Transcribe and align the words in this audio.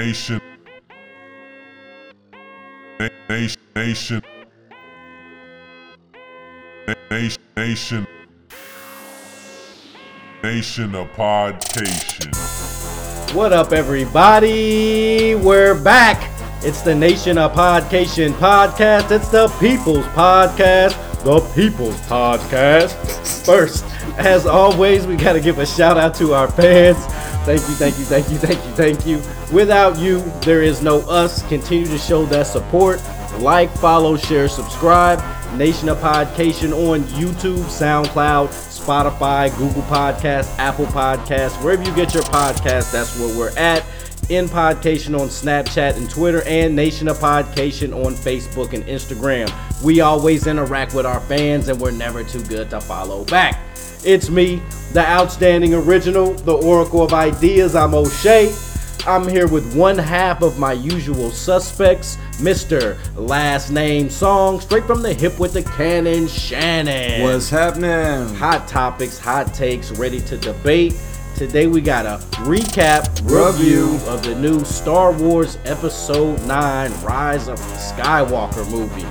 nation, 0.00 0.40
nation, 3.28 3.60
nation, 3.76 4.22
nation, 7.10 7.42
nation, 7.54 8.06
nation 10.42 10.94
of 10.94 11.06
podcation. 11.08 12.34
What 13.34 13.52
up, 13.52 13.72
everybody? 13.72 15.34
We're 15.34 15.78
back. 15.78 16.30
It's 16.64 16.80
the 16.80 16.94
Nation 16.94 17.36
of 17.36 17.52
Podcation 17.52 18.32
podcast. 18.32 19.10
It's 19.10 19.28
the 19.28 19.48
People's 19.60 20.06
Podcast. 20.16 20.96
The 21.24 21.40
People's 21.54 22.00
Podcast. 22.06 23.44
First, 23.44 23.84
as 24.16 24.46
always, 24.46 25.06
we 25.06 25.16
got 25.16 25.34
to 25.34 25.40
give 25.40 25.58
a 25.58 25.66
shout 25.66 25.98
out 25.98 26.14
to 26.14 26.32
our 26.32 26.50
fans. 26.50 26.96
Thank 27.44 27.60
you, 27.60 27.74
thank 27.74 27.98
you, 27.98 28.04
thank 28.06 28.30
you, 28.30 28.38
thank 28.38 28.64
you, 28.64 28.72
thank 28.72 29.06
you. 29.06 29.39
Without 29.52 29.98
you, 29.98 30.20
there 30.42 30.62
is 30.62 30.80
no 30.80 31.00
us. 31.08 31.46
Continue 31.48 31.86
to 31.86 31.98
show 31.98 32.24
that 32.26 32.46
support. 32.46 33.02
Like, 33.38 33.70
follow, 33.78 34.16
share, 34.16 34.48
subscribe. 34.48 35.20
Nation 35.56 35.88
of 35.88 35.98
Podcation 35.98 36.72
on 36.88 37.00
YouTube, 37.04 37.64
SoundCloud, 37.64 38.48
Spotify, 38.48 39.50
Google 39.58 39.82
Podcasts, 39.82 40.56
Apple 40.58 40.86
Podcasts, 40.86 41.62
wherever 41.62 41.82
you 41.82 41.94
get 41.96 42.14
your 42.14 42.22
podcast, 42.24 42.92
that's 42.92 43.18
where 43.18 43.36
we're 43.36 43.56
at. 43.58 43.84
In 44.28 44.46
Podcation 44.46 45.18
on 45.18 45.26
Snapchat 45.26 45.96
and 45.96 46.08
Twitter, 46.08 46.42
and 46.46 46.76
Nation 46.76 47.08
of 47.08 47.18
Podcation 47.18 47.92
on 48.04 48.14
Facebook 48.14 48.72
and 48.72 48.84
Instagram. 48.84 49.52
We 49.82 50.00
always 50.00 50.46
interact 50.46 50.94
with 50.94 51.04
our 51.04 51.20
fans, 51.22 51.68
and 51.68 51.80
we're 51.80 51.90
never 51.90 52.22
too 52.22 52.44
good 52.44 52.70
to 52.70 52.80
follow 52.80 53.24
back. 53.24 53.60
It's 54.04 54.30
me, 54.30 54.62
the 54.92 55.04
outstanding 55.04 55.74
original, 55.74 56.34
the 56.34 56.54
Oracle 56.54 57.02
of 57.02 57.12
Ideas. 57.12 57.74
I'm 57.74 57.94
O'Shea. 57.94 58.54
I'm 59.06 59.26
here 59.26 59.46
with 59.48 59.74
one 59.74 59.96
half 59.96 60.42
of 60.42 60.58
my 60.58 60.72
usual 60.72 61.30
suspects, 61.30 62.18
Mr. 62.32 62.98
Last 63.16 63.70
Name 63.70 64.10
Song, 64.10 64.60
straight 64.60 64.84
from 64.84 65.00
the 65.00 65.14
hip 65.14 65.38
with 65.38 65.54
the 65.54 65.62
cannon, 65.62 66.28
Shannon. 66.28 67.22
What's 67.22 67.48
happening? 67.48 68.34
hot 68.34 68.68
topics, 68.68 69.18
hot 69.18 69.54
takes, 69.54 69.90
ready 69.92 70.20
to 70.22 70.36
debate. 70.36 70.94
Today 71.34 71.66
we 71.66 71.80
got 71.80 72.04
a 72.04 72.22
recap 72.42 73.08
review 73.22 73.98
of 74.06 74.22
the 74.22 74.34
new 74.34 74.62
Star 74.64 75.12
Wars 75.12 75.56
Episode 75.64 76.38
9 76.46 76.92
Rise 77.02 77.48
of 77.48 77.58
Skywalker 77.58 78.70
movie. 78.70 79.06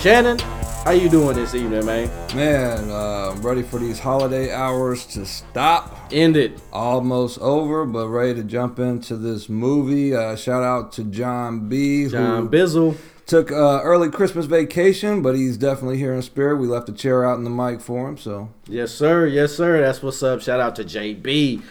Shannon, 0.00 0.38
how 0.84 0.90
you 0.90 1.08
doing 1.08 1.34
this 1.34 1.54
evening, 1.54 1.86
man? 1.86 2.10
Man, 2.36 2.90
uh, 2.90 3.30
I'm 3.32 3.40
ready 3.42 3.62
for 3.62 3.78
these 3.78 3.98
holiday 3.98 4.52
hours 4.52 5.06
to 5.06 5.24
stop. 5.24 6.08
End 6.12 6.36
it. 6.36 6.60
Almost 6.72 7.38
over, 7.40 7.86
but 7.86 8.08
ready 8.08 8.34
to 8.34 8.44
jump 8.44 8.78
into 8.78 9.16
this 9.16 9.48
movie. 9.48 10.14
Uh, 10.14 10.36
shout 10.36 10.62
out 10.62 10.92
to 10.92 11.04
John 11.04 11.68
B. 11.70 12.06
John 12.08 12.42
who 12.42 12.48
Bizzle. 12.50 12.96
took 13.24 13.50
uh, 13.50 13.80
early 13.82 14.10
Christmas 14.10 14.44
vacation, 14.44 15.22
but 15.22 15.34
he's 15.34 15.56
definitely 15.56 15.96
here 15.96 16.12
in 16.12 16.20
spirit. 16.20 16.56
We 16.56 16.66
left 16.66 16.90
a 16.90 16.92
chair 16.92 17.24
out 17.24 17.38
in 17.38 17.44
the 17.44 17.50
mic 17.50 17.80
for 17.80 18.06
him, 18.06 18.18
so 18.18 18.50
Yes, 18.68 18.92
sir. 18.92 19.26
Yes, 19.26 19.54
sir. 19.54 19.80
That's 19.80 20.02
what's 20.02 20.22
up. 20.22 20.42
Shout 20.42 20.60
out 20.60 20.76
to 20.76 20.84
JB. 20.84 21.62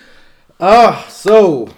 Ah, 0.59 1.05
so 1.07 1.69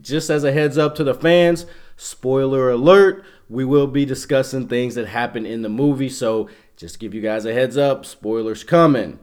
just 0.00 0.30
as 0.30 0.44
a 0.44 0.52
heads 0.52 0.78
up 0.78 0.94
to 0.96 1.02
the 1.04 1.14
fans, 1.14 1.66
spoiler 1.96 2.70
alert, 2.70 3.24
we 3.48 3.64
will 3.64 3.86
be 3.86 4.04
discussing 4.04 4.68
things 4.68 4.94
that 4.94 5.08
happen 5.08 5.46
in 5.46 5.62
the 5.62 5.68
movie. 5.68 6.08
So 6.08 6.48
just 6.76 6.98
give 6.98 7.14
you 7.14 7.20
guys 7.20 7.44
a 7.44 7.52
heads 7.52 7.76
up, 7.76 8.04
spoilers 8.04 8.64
coming. 8.64 9.18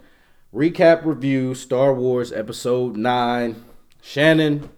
Recap 0.53 1.05
review 1.05 1.53
Star 1.55 1.93
Wars 1.93 2.31
Episode 2.31 2.97
9. 2.97 3.63
Shannon, 4.01 4.69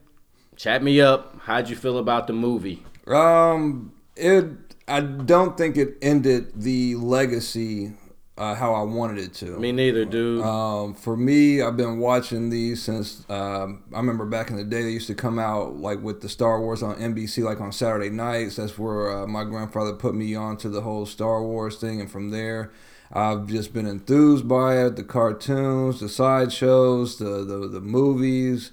chat 0.56 0.84
me 0.84 1.00
up. 1.00 1.40
How'd 1.44 1.70
you 1.70 1.76
feel 1.76 1.98
about 1.98 2.28
the 2.28 2.34
movie? 2.34 2.84
um, 3.08 3.94
it. 4.16 4.46
I 4.88 5.00
don't 5.00 5.58
think 5.58 5.78
it 5.78 5.98
ended 6.02 6.62
the 6.62 6.96
legacy 6.96 7.94
uh, 8.42 8.56
how 8.56 8.74
I 8.74 8.82
wanted 8.82 9.20
it 9.20 9.36
to. 9.36 9.60
Me 9.60 9.72
neither, 9.72 10.04
dude. 10.04 10.44
Um, 10.44 10.96
for 10.96 11.16
me, 11.16 11.62
I've 11.62 11.78
been 11.78 12.00
watching 12.00 12.50
these 12.50 12.82
since 12.82 13.24
um, 13.30 13.84
I 13.94 13.98
remember 13.98 14.26
back 14.26 14.50
in 14.50 14.56
the 14.56 14.64
day. 14.64 14.82
They 14.82 14.90
used 14.90 15.06
to 15.08 15.14
come 15.14 15.38
out 15.38 15.76
like 15.76 16.02
with 16.02 16.22
the 16.22 16.30
Star 16.30 16.60
Wars 16.60 16.82
on 16.82 16.96
NBC, 16.96 17.44
like 17.44 17.62
on 17.62 17.72
Saturday 17.72 18.10
nights. 18.10 18.56
That's 18.56 18.80
where 18.80 19.12
uh, 19.16 19.28
my 19.28 19.44
grandfather 19.44 19.94
put 19.94 20.16
me 20.16 20.34
on 20.34 20.58
to 20.58 20.70
the 20.70 20.82
whole 20.82 21.06
Star 21.06 21.44
Wars 21.44 21.78
thing, 21.78 22.02
and 22.02 22.10
from 22.10 22.32
there, 22.32 22.72
I've 23.14 23.46
just 23.46 23.74
been 23.74 23.86
enthused 23.86 24.48
by 24.48 24.86
it. 24.86 24.96
The 24.96 25.04
cartoons, 25.04 26.00
the 26.00 26.10
sideshows, 26.10 27.20
the 27.20 27.46
the, 27.46 27.68
the 27.68 27.82
movies, 27.82 28.72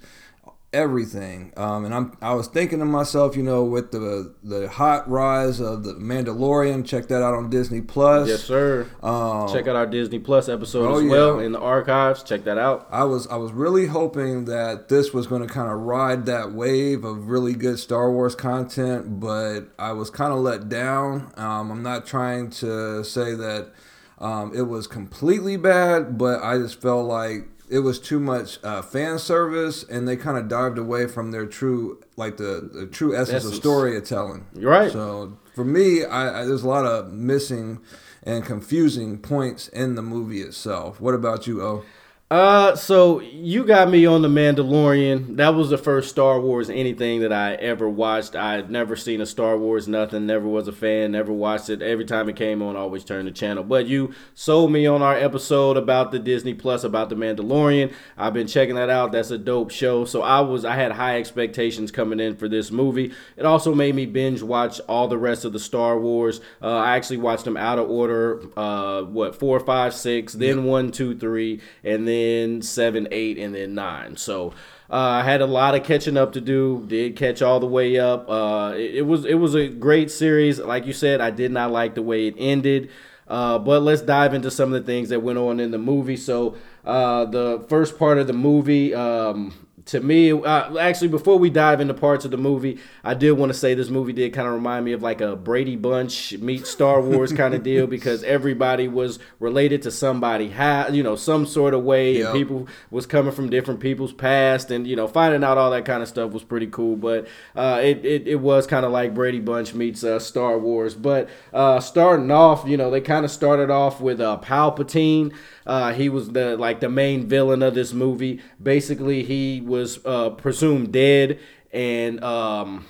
everything. 0.71 1.51
Um, 1.57 1.85
and 1.85 1.93
I'm 1.93 2.17
I 2.21 2.33
was 2.33 2.47
thinking 2.47 2.79
to 2.79 2.85
myself, 2.85 3.35
you 3.35 3.43
know, 3.43 3.63
with 3.63 3.91
the 3.91 4.33
the 4.43 4.67
hot 4.69 5.09
rise 5.09 5.59
of 5.59 5.83
the 5.83 5.93
Mandalorian, 5.93 6.85
check 6.85 7.07
that 7.07 7.21
out 7.23 7.33
on 7.33 7.49
Disney 7.49 7.81
Plus. 7.81 8.27
yes, 8.27 8.43
sir. 8.43 8.87
Um, 9.01 9.51
Check 9.51 9.67
out 9.67 9.75
our 9.75 9.85
Disney 9.85 10.19
Plus 10.19 10.49
episode 10.49 10.87
oh, 10.87 10.97
as 10.97 11.03
yeah. 11.03 11.09
well 11.09 11.39
in 11.39 11.51
the 11.51 11.59
archives. 11.59 12.23
Check 12.23 12.43
that 12.43 12.57
out. 12.57 12.87
I 12.91 13.03
was 13.03 13.27
I 13.27 13.37
was 13.37 13.51
really 13.51 13.87
hoping 13.87 14.45
that 14.45 14.89
this 14.89 15.13
was 15.13 15.27
going 15.27 15.41
to 15.41 15.47
kind 15.47 15.71
of 15.71 15.79
ride 15.79 16.25
that 16.27 16.51
wave 16.51 17.03
of 17.03 17.29
really 17.29 17.53
good 17.53 17.79
Star 17.79 18.11
Wars 18.11 18.35
content, 18.35 19.19
but 19.19 19.69
I 19.77 19.93
was 19.93 20.09
kind 20.09 20.31
of 20.31 20.39
let 20.39 20.69
down. 20.69 21.31
Um, 21.35 21.71
I'm 21.71 21.83
not 21.83 22.05
trying 22.05 22.49
to 22.51 23.03
say 23.03 23.33
that 23.35 23.71
um, 24.19 24.53
it 24.53 24.63
was 24.63 24.85
completely 24.85 25.57
bad, 25.57 26.17
but 26.17 26.43
I 26.43 26.57
just 26.57 26.81
felt 26.81 27.07
like 27.07 27.47
it 27.69 27.79
was 27.79 27.99
too 27.99 28.19
much 28.19 28.57
uh, 28.63 28.81
fan 28.81 29.19
service, 29.19 29.83
and 29.83 30.07
they 30.07 30.17
kind 30.17 30.37
of 30.37 30.47
dived 30.47 30.77
away 30.77 31.07
from 31.07 31.31
their 31.31 31.45
true 31.45 32.01
like 32.15 32.37
the, 32.37 32.69
the 32.73 32.87
true 32.87 33.15
essence, 33.15 33.37
Essence. 33.37 33.53
of 33.53 33.59
storytelling. 33.59 34.45
You're 34.55 34.71
right. 34.71 34.91
So 34.91 35.37
for 35.55 35.63
me, 35.63 36.03
I, 36.03 36.41
I 36.41 36.45
there's 36.45 36.63
a 36.63 36.67
lot 36.67 36.85
of 36.85 37.11
missing 37.13 37.79
and 38.23 38.45
confusing 38.45 39.17
points 39.17 39.67
in 39.69 39.95
the 39.95 40.01
movie 40.01 40.41
itself. 40.41 40.99
What 40.99 41.13
about 41.13 41.47
you, 41.47 41.61
O? 41.61 41.85
Uh, 42.31 42.75
so 42.75 43.19
you 43.21 43.65
got 43.65 43.89
me 43.89 44.05
on 44.05 44.21
the 44.21 44.27
Mandalorian. 44.27 45.37
That 45.37 45.55
was 45.55 45.71
the 45.71 45.79
first 45.79 46.11
Star 46.11 46.39
Wars 46.39 46.69
anything 46.69 47.21
that 47.21 47.33
I 47.33 47.55
ever 47.55 47.89
watched. 47.89 48.35
I 48.35 48.53
had 48.53 48.69
never 48.69 48.95
seen 48.95 49.19
a 49.19 49.25
Star 49.25 49.57
Wars 49.57 49.87
nothing. 49.87 50.27
Never 50.27 50.47
was 50.47 50.67
a 50.67 50.71
fan. 50.71 51.13
Never 51.13 51.33
watched 51.33 51.71
it. 51.71 51.81
Every 51.81 52.05
time 52.05 52.29
it 52.29 52.35
came 52.35 52.61
on, 52.61 52.75
I 52.75 52.81
always 52.81 53.03
turned 53.03 53.27
the 53.27 53.31
channel. 53.31 53.63
But 53.63 53.87
you 53.87 54.13
sold 54.35 54.71
me 54.71 54.85
on 54.85 55.01
our 55.01 55.15
episode 55.15 55.75
about 55.75 56.11
the 56.11 56.19
Disney 56.19 56.53
Plus 56.53 56.83
about 56.83 57.09
the 57.09 57.15
Mandalorian. 57.15 57.91
I've 58.15 58.35
been 58.35 58.45
checking 58.45 58.75
that 58.75 58.91
out. 58.91 59.11
That's 59.11 59.31
a 59.31 59.39
dope 59.39 59.71
show. 59.71 60.05
So 60.05 60.21
I 60.21 60.41
was 60.41 60.65
I 60.65 60.75
had 60.75 60.91
high 60.91 61.17
expectations 61.17 61.89
coming 61.89 62.19
in 62.19 62.35
for 62.35 62.47
this 62.47 62.69
movie. 62.69 63.11
It 63.37 63.45
also 63.47 63.73
made 63.73 63.95
me 63.95 64.05
binge 64.05 64.43
watch 64.43 64.79
all 64.81 65.07
the 65.07 65.17
rest 65.17 65.45
of 65.45 65.53
the 65.53 65.59
Star 65.59 65.99
Wars. 65.99 66.41
Uh, 66.61 66.77
I 66.77 66.95
actually 66.95 67.17
watched 67.17 67.45
them 67.45 67.57
out 67.57 67.79
of 67.79 67.89
order. 67.89 68.43
Uh, 68.55 69.01
what 69.01 69.35
four, 69.35 69.59
five, 69.59 69.95
six, 69.95 70.33
then 70.33 70.65
one, 70.65 70.91
two, 70.91 71.17
three, 71.17 71.59
and 71.83 72.07
then 72.07 72.18
seven, 72.61 73.07
eight, 73.11 73.37
and 73.37 73.53
then 73.53 73.75
nine. 73.75 74.17
So 74.17 74.53
uh, 74.89 74.95
I 74.95 75.23
had 75.23 75.41
a 75.41 75.45
lot 75.45 75.75
of 75.75 75.83
catching 75.83 76.17
up 76.17 76.33
to 76.33 76.41
do. 76.41 76.85
Did 76.87 77.15
catch 77.15 77.41
all 77.41 77.59
the 77.59 77.67
way 77.67 77.99
up. 77.99 78.29
Uh, 78.29 78.73
it, 78.75 78.95
it 78.95 79.01
was 79.03 79.25
it 79.25 79.35
was 79.35 79.55
a 79.55 79.67
great 79.67 80.09
series. 80.11 80.59
Like 80.59 80.85
you 80.85 80.93
said, 80.93 81.21
I 81.21 81.31
did 81.31 81.51
not 81.51 81.71
like 81.71 81.95
the 81.95 82.01
way 82.01 82.27
it 82.27 82.35
ended. 82.37 82.89
Uh, 83.27 83.59
but 83.59 83.81
let's 83.83 84.01
dive 84.01 84.33
into 84.33 84.49
some 84.49 84.73
of 84.73 84.81
the 84.81 84.91
things 84.91 85.09
that 85.09 85.21
went 85.21 85.37
on 85.37 85.59
in 85.59 85.69
the 85.69 85.77
movie. 85.77 86.17
So 86.17 86.55
uh, 86.83 87.25
the 87.25 87.63
first 87.69 87.99
part 87.99 88.17
of 88.17 88.27
the 88.27 88.33
movie. 88.33 88.93
Um, 88.93 89.53
to 89.89 89.99
me, 89.99 90.31
uh, 90.31 90.77
actually, 90.77 91.07
before 91.07 91.39
we 91.39 91.49
dive 91.49 91.81
into 91.81 91.93
parts 91.95 92.23
of 92.25 92.29
the 92.31 92.37
movie, 92.37 92.77
I 93.03 93.15
did 93.15 93.31
want 93.33 93.51
to 93.51 93.57
say 93.57 93.73
this 93.73 93.89
movie 93.89 94.13
did 94.13 94.33
kind 94.33 94.47
of 94.47 94.53
remind 94.53 94.85
me 94.85 94.91
of 94.93 95.01
like 95.01 95.19
a 95.19 95.35
Brady 95.35 95.75
Bunch 95.75 96.37
meet 96.37 96.67
Star 96.67 97.01
Wars 97.01 97.33
kind 97.33 97.55
of 97.55 97.63
deal 97.71 97.87
because 97.87 98.23
everybody 98.23 98.87
was 98.87 99.17
related 99.39 99.81
to 99.83 99.91
somebody, 99.91 100.53
you 100.91 101.01
know, 101.01 101.15
some 101.15 101.45
sort 101.47 101.73
of 101.73 101.83
way, 101.83 102.17
Yep. 102.19 102.25
and 102.27 102.33
people 102.37 102.67
was 102.91 103.05
coming 103.07 103.31
from 103.33 103.49
different 103.49 103.79
people's 103.79 104.13
past, 104.13 104.69
and 104.69 104.85
you 104.85 104.95
know, 104.95 105.07
finding 105.07 105.43
out 105.43 105.57
all 105.57 105.71
that 105.71 105.85
kind 105.85 106.03
of 106.03 106.07
stuff 106.07 106.31
was 106.33 106.43
pretty 106.43 106.67
cool. 106.67 106.95
But 106.95 107.27
uh, 107.55 107.79
it, 107.81 108.05
it 108.05 108.27
it 108.27 108.35
was 108.35 108.67
kind 108.67 108.85
of 108.85 108.91
like 108.91 109.15
Brady 109.15 109.39
Bunch 109.39 109.73
meets 109.73 110.03
uh, 110.03 110.19
Star 110.19 110.59
Wars. 110.59 110.93
But 110.93 111.29
uh, 111.51 111.79
starting 111.79 112.29
off, 112.29 112.63
you 112.67 112.77
know, 112.77 112.91
they 112.91 113.01
kind 113.01 113.25
of 113.25 113.31
started 113.31 113.71
off 113.71 113.99
with 114.01 114.21
uh, 114.21 114.39
Palpatine. 114.43 115.33
Uh, 115.69 115.93
he 115.93 116.09
was 116.09 116.31
the 116.31 116.57
like 116.57 116.79
the 116.79 116.89
main 116.89 117.27
villain 117.27 117.61
of 117.61 117.75
this 117.75 117.93
movie. 117.93 118.41
Basically, 118.61 119.21
he 119.21 119.61
was 119.61 120.03
uh, 120.03 120.31
presumed 120.31 120.91
dead, 120.91 121.39
and 121.71 122.23
um, 122.23 122.87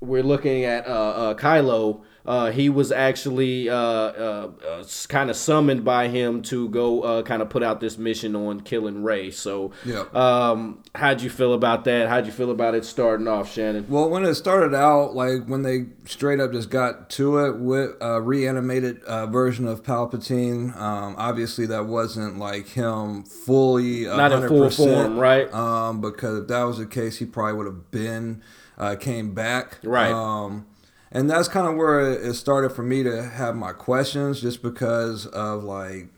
we're 0.00 0.22
looking 0.22 0.64
at 0.64 0.86
uh, 0.86 0.90
uh, 0.90 1.34
Kylo 1.34 2.00
uh, 2.24 2.50
he 2.50 2.68
was 2.68 2.92
actually 2.92 3.68
uh, 3.68 3.74
uh, 3.76 4.50
uh, 4.68 4.84
kind 5.08 5.28
of 5.30 5.36
summoned 5.36 5.84
by 5.84 6.08
him 6.08 6.42
to 6.42 6.68
go 6.68 7.02
uh, 7.02 7.22
kind 7.22 7.42
of 7.42 7.50
put 7.50 7.62
out 7.62 7.80
this 7.80 7.98
mission 7.98 8.36
on 8.36 8.60
killing 8.60 9.02
Rey. 9.02 9.30
So, 9.30 9.72
Yep. 9.84 10.14
um, 10.14 10.82
how'd 10.94 11.20
you 11.20 11.30
feel 11.30 11.52
about 11.52 11.84
that? 11.84 12.08
How'd 12.08 12.26
you 12.26 12.32
feel 12.32 12.50
about 12.50 12.74
it 12.74 12.84
starting 12.84 13.26
off, 13.26 13.52
Shannon? 13.52 13.86
Well, 13.88 14.08
when 14.08 14.24
it 14.24 14.34
started 14.36 14.74
out, 14.74 15.14
like 15.14 15.46
when 15.46 15.62
they 15.62 15.86
straight 16.04 16.38
up 16.38 16.52
just 16.52 16.70
got 16.70 17.10
to 17.10 17.38
it 17.46 17.58
with 17.58 17.90
a 18.00 18.20
reanimated 18.20 19.02
uh, 19.04 19.26
version 19.26 19.66
of 19.66 19.82
Palpatine, 19.82 20.76
um, 20.76 21.14
obviously 21.18 21.66
that 21.66 21.86
wasn't 21.86 22.38
like 22.38 22.68
him 22.68 23.24
fully 23.24 24.02
100%, 24.04 24.16
Not 24.16 24.32
in 24.32 24.48
full 24.48 24.70
form, 24.70 25.18
right? 25.18 25.52
Um, 25.52 26.00
because 26.00 26.42
if 26.42 26.48
that 26.48 26.62
was 26.62 26.78
the 26.78 26.86
case, 26.86 27.18
he 27.18 27.24
probably 27.26 27.54
would 27.54 27.66
have 27.66 27.90
been 27.90 28.42
uh, 28.78 28.96
came 28.96 29.34
back, 29.34 29.78
Right. 29.82 30.10
Um, 30.12 30.66
and 31.12 31.30
that's 31.30 31.46
kind 31.46 31.68
of 31.68 31.76
where 31.76 32.00
it 32.00 32.34
started 32.34 32.70
for 32.70 32.82
me 32.82 33.02
to 33.02 33.22
have 33.22 33.54
my 33.54 33.72
questions, 33.72 34.40
just 34.40 34.62
because 34.62 35.26
of 35.26 35.62
like 35.62 36.08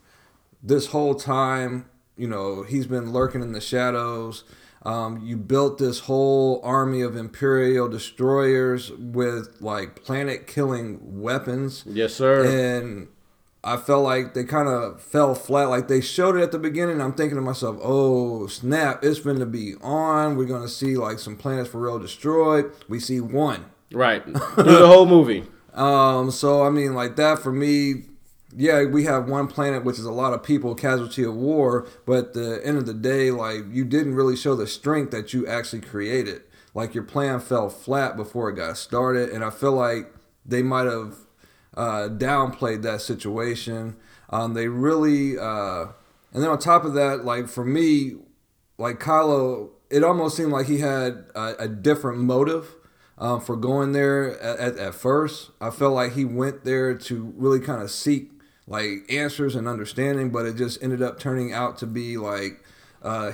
this 0.63 0.87
whole 0.87 1.13
time, 1.13 1.85
you 2.17 2.27
know, 2.27 2.63
he's 2.63 2.87
been 2.87 3.11
lurking 3.11 3.41
in 3.41 3.51
the 3.51 3.61
shadows. 3.61 4.43
Um, 4.83 5.25
you 5.25 5.35
built 5.35 5.79
this 5.79 6.01
whole 6.01 6.61
army 6.63 7.01
of 7.01 7.15
Imperial 7.15 7.89
destroyers 7.89 8.91
with 8.91 9.57
like 9.59 10.03
planet 10.03 10.47
killing 10.47 11.21
weapons. 11.21 11.83
Yes, 11.87 12.13
sir. 12.13 12.45
And 12.45 13.07
I 13.63 13.77
felt 13.77 14.03
like 14.03 14.35
they 14.35 14.43
kind 14.43 14.67
of 14.69 15.01
fell 15.01 15.33
flat. 15.33 15.65
Like 15.69 15.87
they 15.87 16.01
showed 16.01 16.37
it 16.37 16.43
at 16.43 16.51
the 16.51 16.59
beginning. 16.59 17.01
I'm 17.01 17.13
thinking 17.13 17.35
to 17.35 17.41
myself, 17.41 17.79
oh, 17.81 18.45
snap, 18.45 19.03
it's 19.03 19.19
going 19.19 19.39
to 19.39 19.47
be 19.47 19.73
on. 19.81 20.37
We're 20.37 20.45
going 20.45 20.61
to 20.61 20.69
see 20.69 20.95
like 20.95 21.17
some 21.17 21.35
planets 21.35 21.69
for 21.69 21.79
real 21.81 21.97
destroyed. 21.97 22.71
We 22.87 22.99
see 22.99 23.19
one. 23.19 23.65
Right. 23.91 24.23
Through 24.23 24.33
the 24.63 24.87
whole 24.87 25.05
movie. 25.05 25.43
Um, 25.75 26.31
so 26.31 26.63
I 26.63 26.69
mean, 26.69 26.93
like 26.93 27.17
that 27.17 27.39
for 27.39 27.51
me, 27.51 28.05
yeah, 28.55 28.85
we 28.85 29.03
have 29.03 29.27
one 29.27 29.47
planet, 29.47 29.83
which 29.83 29.99
is 29.99 30.05
a 30.05 30.11
lot 30.11 30.31
of 30.31 30.41
people 30.41 30.73
casualty 30.73 31.23
of 31.23 31.35
war. 31.35 31.85
But 32.05 32.17
at 32.17 32.33
the 32.33 32.61
end 32.63 32.77
of 32.77 32.85
the 32.85 32.93
day, 32.93 33.29
like 33.29 33.63
you 33.69 33.83
didn't 33.83 34.15
really 34.15 34.37
show 34.37 34.55
the 34.55 34.67
strength 34.67 35.11
that 35.11 35.33
you 35.33 35.45
actually 35.45 35.81
created. 35.81 36.43
Like 36.73 36.95
your 36.95 37.03
plan 37.03 37.41
fell 37.41 37.69
flat 37.69 38.15
before 38.15 38.49
it 38.49 38.55
got 38.55 38.77
started, 38.77 39.29
and 39.29 39.43
I 39.43 39.49
feel 39.49 39.73
like 39.73 40.13
they 40.45 40.61
might 40.61 40.85
have 40.85 41.15
uh, 41.75 42.09
downplayed 42.09 42.81
that 42.83 43.01
situation. 43.01 43.97
Um, 44.29 44.53
they 44.53 44.67
really, 44.67 45.37
uh, 45.37 45.87
and 46.33 46.43
then 46.43 46.49
on 46.49 46.59
top 46.59 46.85
of 46.85 46.93
that, 46.93 47.25
like 47.25 47.47
for 47.47 47.65
me, 47.65 48.15
like 48.77 48.99
Kylo, 48.99 49.69
it 49.89 50.03
almost 50.03 50.35
seemed 50.35 50.51
like 50.51 50.67
he 50.67 50.79
had 50.79 51.25
a, 51.35 51.63
a 51.63 51.67
different 51.67 52.19
motive 52.19 52.75
um, 53.17 53.41
for 53.41 53.55
going 53.55 53.91
there 53.91 54.39
at, 54.39 54.59
at, 54.59 54.77
at 54.77 54.95
first. 54.95 55.51
I 55.61 55.69
felt 55.69 55.93
like 55.93 56.13
he 56.13 56.25
went 56.25 56.63
there 56.63 56.95
to 56.95 57.33
really 57.37 57.59
kind 57.59 57.81
of 57.81 57.91
seek 57.91 58.31
like 58.67 59.05
answers 59.09 59.55
and 59.55 59.67
understanding, 59.67 60.31
but 60.31 60.45
it 60.45 60.55
just 60.55 60.81
ended 60.81 61.01
up 61.01 61.19
turning 61.19 61.53
out 61.53 61.77
to 61.79 61.85
be 61.85 62.17
like 62.17 62.63
uh, 63.03 63.31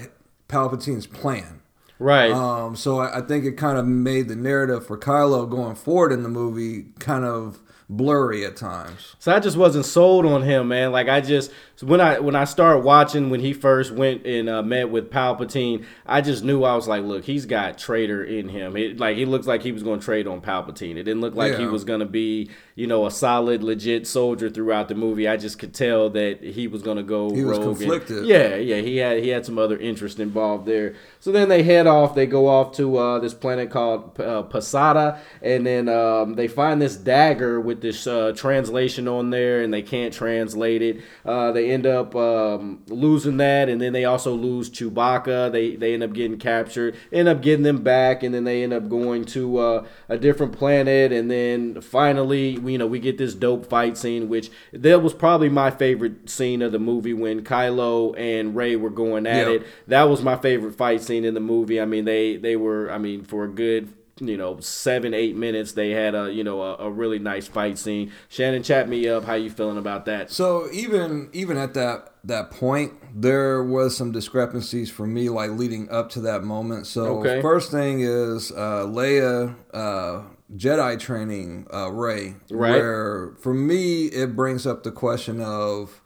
Palpatine's 0.47 1.07
plan. 1.07 1.61
Right. 1.99 2.31
Um, 2.31 2.75
so 2.75 2.99
I, 2.99 3.19
I 3.19 3.21
think 3.21 3.45
it 3.45 3.57
kind 3.57 3.77
of 3.77 3.85
made 3.85 4.27
the 4.27 4.35
narrative 4.35 4.85
for 4.85 4.97
Kylo 4.97 5.49
going 5.49 5.75
forward 5.75 6.11
in 6.11 6.23
the 6.23 6.29
movie 6.29 6.87
kind 6.99 7.23
of 7.23 7.59
blurry 7.91 8.45
at 8.45 8.55
times. 8.55 9.15
So 9.19 9.31
I 9.35 9.39
just 9.39 9.57
wasn't 9.57 9.85
sold 9.85 10.25
on 10.25 10.43
him, 10.43 10.69
man. 10.69 10.91
Like 10.91 11.09
I 11.09 11.21
just 11.21 11.51
when 11.81 11.99
I 11.99 12.19
when 12.19 12.35
I 12.35 12.45
started 12.45 12.83
watching 12.83 13.29
when 13.29 13.39
he 13.41 13.53
first 13.53 13.91
went 13.91 14.25
and 14.25 14.47
uh, 14.49 14.61
met 14.63 14.89
with 14.89 15.09
Palpatine, 15.11 15.85
I 16.05 16.21
just 16.21 16.43
knew 16.43 16.63
I 16.63 16.75
was 16.75 16.87
like, 16.87 17.03
look, 17.03 17.25
he's 17.25 17.45
got 17.45 17.77
traitor 17.77 18.23
in 18.23 18.49
him. 18.49 18.77
It, 18.77 18.97
like 18.99 19.17
he 19.17 19.25
looks 19.25 19.45
like 19.47 19.61
he 19.61 19.71
was 19.71 19.83
going 19.83 19.99
to 19.99 20.05
trade 20.05 20.25
on 20.27 20.41
Palpatine. 20.41 20.95
It 20.95 21.03
didn't 21.03 21.21
look 21.21 21.35
like 21.35 21.51
he 21.57 21.65
was 21.65 21.83
going 21.83 21.99
to 21.99 22.05
be, 22.05 22.49
you 22.75 22.87
know, 22.87 23.05
a 23.07 23.11
solid, 23.11 23.63
legit 23.63 24.07
soldier 24.07 24.49
throughout 24.49 24.87
the 24.87 24.95
movie. 24.95 25.27
I 25.27 25.37
just 25.37 25.59
could 25.59 25.73
tell 25.73 26.09
that 26.11 26.41
he 26.43 26.67
was 26.67 26.81
going 26.83 26.97
to 26.97 27.03
go 27.03 27.33
He 27.33 27.43
was 27.43 27.57
rogue. 27.57 27.81
and- 27.81 27.91
yeah, 28.25 28.55
yeah, 28.55 28.77
he 28.81 28.97
had 28.97 29.19
he 29.23 29.29
had 29.29 29.45
some 29.45 29.57
other 29.57 29.77
interest 29.77 30.19
involved 30.19 30.65
there. 30.67 30.95
So 31.19 31.31
then 31.31 31.49
they 31.49 31.63
head 31.63 31.87
off. 31.87 32.15
They 32.15 32.25
go 32.27 32.47
off 32.47 32.73
to 32.77 32.97
uh, 32.97 33.19
this 33.19 33.33
planet 33.33 33.69
called 33.71 34.19
uh, 34.19 34.43
Posada, 34.43 35.19
and 35.41 35.65
then 35.65 35.89
um, 35.89 36.35
they 36.35 36.47
find 36.47 36.81
this 36.81 36.95
dagger 36.95 37.59
with 37.59 37.80
this 37.81 38.07
uh, 38.07 38.31
translation 38.35 39.07
on 39.07 39.29
there, 39.29 39.61
and 39.61 39.73
they 39.73 39.81
can't 39.81 40.13
translate 40.13 40.81
it. 40.81 41.01
Uh, 41.25 41.51
they 41.51 41.71
end 41.71 41.85
up 41.85 42.15
um, 42.15 42.83
losing 42.87 43.37
that, 43.37 43.69
and 43.69 43.81
then 43.81 43.93
they 43.93 44.05
also 44.05 44.33
lose 44.33 44.69
Chewbacca. 44.69 45.51
They 45.51 45.75
they 45.75 45.93
end 45.93 46.03
up 46.03 46.13
getting 46.13 46.37
captured, 46.37 46.95
end 47.11 47.27
up 47.27 47.41
getting 47.41 47.63
them 47.63 47.83
back, 47.83 48.23
and 48.23 48.33
then 48.33 48.43
they 48.43 48.63
end 48.63 48.73
up 48.73 48.87
going 48.89 49.25
to 49.25 49.57
uh, 49.57 49.85
a 50.09 50.17
different 50.17 50.53
planet, 50.53 51.11
and 51.11 51.29
then 51.29 51.81
finally, 51.81 52.51
you 52.59 52.77
know, 52.77 52.87
we 52.87 52.99
get 52.99 53.17
this 53.17 53.33
dope 53.33 53.65
fight 53.67 53.97
scene, 53.97 54.29
which 54.29 54.49
that 54.71 55.01
was 55.01 55.13
probably 55.13 55.49
my 55.49 55.71
favorite 55.71 56.29
scene 56.29 56.61
of 56.61 56.71
the 56.71 56.79
movie 56.79 57.13
when 57.13 57.43
Kylo 57.43 58.17
and 58.17 58.55
Rey 58.55 58.75
were 58.75 58.89
going 58.89 59.25
at 59.25 59.47
Yeah. 59.47 59.53
it. 59.55 59.67
That 59.87 60.03
was 60.03 60.21
my 60.21 60.35
favorite 60.37 60.75
fight 60.75 61.01
scene 61.01 61.25
in 61.25 61.33
the 61.33 61.39
movie. 61.39 61.79
I 61.81 61.85
mean, 61.85 62.05
they 62.05 62.37
they 62.37 62.55
were, 62.55 62.91
I 62.91 62.97
mean, 62.97 63.23
for 63.23 63.43
a 63.45 63.49
good 63.49 63.89
you 64.19 64.37
know 64.37 64.59
seven 64.59 65.13
eight 65.13 65.35
minutes 65.35 65.71
they 65.71 65.91
had 65.91 66.13
a 66.13 66.31
you 66.31 66.43
know 66.43 66.61
a, 66.61 66.75
a 66.77 66.89
really 66.91 67.17
nice 67.17 67.47
fight 67.47 67.77
scene 67.77 68.11
shannon 68.29 68.61
chat 68.61 68.87
me 68.89 69.07
up 69.07 69.23
how 69.23 69.33
you 69.33 69.49
feeling 69.49 69.77
about 69.77 70.05
that 70.05 70.29
So 70.29 70.67
even 70.71 71.29
even 71.33 71.57
at 71.57 71.73
that 71.75 72.09
that 72.23 72.51
point, 72.51 72.93
there 73.19 73.63
was 73.63 73.97
some 73.97 74.11
discrepancies 74.11 74.91
for 74.91 75.07
me, 75.07 75.27
like 75.27 75.49
leading 75.49 75.89
up 75.89 76.11
to 76.11 76.21
that 76.21 76.43
moment. 76.43 76.85
So 76.85 77.17
Okay. 77.21 77.41
first 77.41 77.71
thing 77.71 78.01
is 78.01 78.51
uh, 78.51 78.85
Leia 78.85 79.55
uh, 79.73 80.21
Jedi 80.55 80.99
training 80.99 81.65
uh, 81.73 81.89
Rey, 81.91 82.35
Right. 82.51 82.69
where 82.75 83.33
for 83.39 83.55
me 83.55 84.05
it 84.05 84.35
brings 84.35 84.67
up 84.67 84.83
the 84.83 84.91
question 84.91 85.41
of 85.41 86.01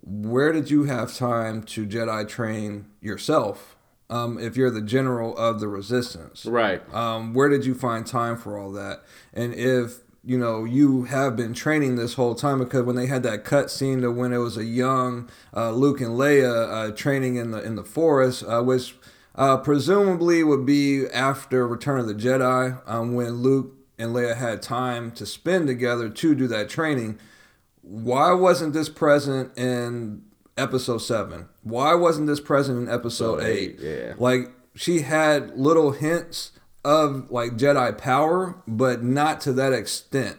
where 0.00 0.52
did 0.52 0.70
you 0.70 0.84
have 0.84 1.14
time 1.14 1.62
to 1.64 1.86
Jedi 1.86 2.26
train 2.26 2.86
yourself? 3.02 3.76
Um, 4.10 4.38
if 4.38 4.56
you're 4.56 4.70
the 4.70 4.80
general 4.80 5.36
of 5.36 5.60
the 5.60 5.68
resistance, 5.68 6.46
right 6.46 6.82
um, 6.94 7.34
where 7.34 7.48
did 7.48 7.66
you 7.66 7.74
find 7.74 8.06
time 8.06 8.36
for 8.38 8.56
all 8.56 8.72
that? 8.72 9.02
And 9.34 9.52
if 9.54 9.98
you 10.24 10.38
know 10.38 10.64
you 10.64 11.04
have 11.04 11.36
been 11.36 11.52
training 11.52 11.96
this 11.96 12.14
whole 12.14 12.34
time, 12.34 12.58
because 12.58 12.84
when 12.84 12.96
they 12.96 13.06
had 13.06 13.22
that 13.24 13.44
cut 13.44 13.70
scene 13.70 14.00
to 14.00 14.10
when 14.10 14.32
it 14.32 14.38
was 14.38 14.56
a 14.56 14.64
young 14.64 15.28
uh, 15.54 15.72
Luke 15.72 16.00
and 16.00 16.12
Leia 16.12 16.88
uh, 16.88 16.92
training 16.92 17.36
in 17.36 17.50
the 17.50 17.62
in 17.62 17.76
the 17.76 17.84
forest, 17.84 18.44
uh, 18.48 18.62
which 18.62 18.96
uh, 19.34 19.56
presumably 19.58 20.42
would 20.42 20.64
be 20.66 21.06
after 21.08 21.66
Return 21.66 22.00
of 22.00 22.06
the 22.06 22.14
Jedi, 22.14 22.80
um, 22.86 23.14
when 23.14 23.34
Luke 23.34 23.74
and 23.98 24.14
Leia 24.14 24.36
had 24.36 24.62
time 24.62 25.10
to 25.12 25.26
spend 25.26 25.66
together 25.66 26.08
to 26.08 26.34
do 26.34 26.46
that 26.48 26.68
training. 26.68 27.18
Why 27.82 28.32
wasn't 28.32 28.74
this 28.74 28.88
present 28.88 29.56
in 29.56 30.22
episode 30.58 30.98
seven? 30.98 31.48
Why 31.62 31.94
wasn't 31.94 32.26
this 32.26 32.40
present 32.40 32.78
in 32.88 32.92
episode 32.94 33.42
eight? 33.42 33.76
yeah 33.80 34.14
Like 34.18 34.50
she 34.74 35.00
had 35.00 35.56
little 35.58 35.92
hints 35.92 36.52
of 36.84 37.30
like 37.30 37.52
Jedi 37.56 37.96
power, 37.98 38.60
but 38.66 39.02
not 39.02 39.40
to 39.42 39.52
that 39.54 39.72
extent. 39.72 40.36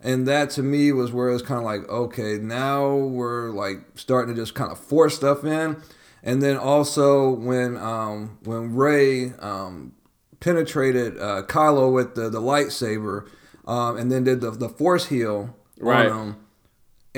And 0.00 0.28
that 0.28 0.50
to 0.50 0.62
me 0.62 0.92
was 0.92 1.10
where 1.12 1.28
it 1.28 1.32
was 1.32 1.42
kind 1.42 1.58
of 1.58 1.64
like, 1.64 1.88
okay, 1.88 2.38
now 2.38 2.94
we're 2.94 3.50
like 3.50 3.78
starting 3.96 4.34
to 4.34 4.40
just 4.40 4.54
kind 4.54 4.70
of 4.70 4.78
force 4.78 5.16
stuff 5.16 5.44
in. 5.44 5.76
And 6.22 6.40
then 6.42 6.56
also 6.56 7.30
when 7.30 7.76
um, 7.76 8.38
when 8.44 8.74
Rey 8.76 9.32
um, 9.40 9.92
penetrated 10.40 11.18
uh, 11.18 11.42
Kylo 11.46 11.92
with 11.92 12.14
the, 12.14 12.28
the 12.28 12.40
lightsaber, 12.40 13.28
um, 13.66 13.96
and 13.96 14.10
then 14.12 14.24
did 14.24 14.40
the 14.40 14.50
the 14.50 14.68
force 14.68 15.06
heal 15.06 15.56
Right. 15.80 16.08
on 16.08 16.18
him 16.28 16.36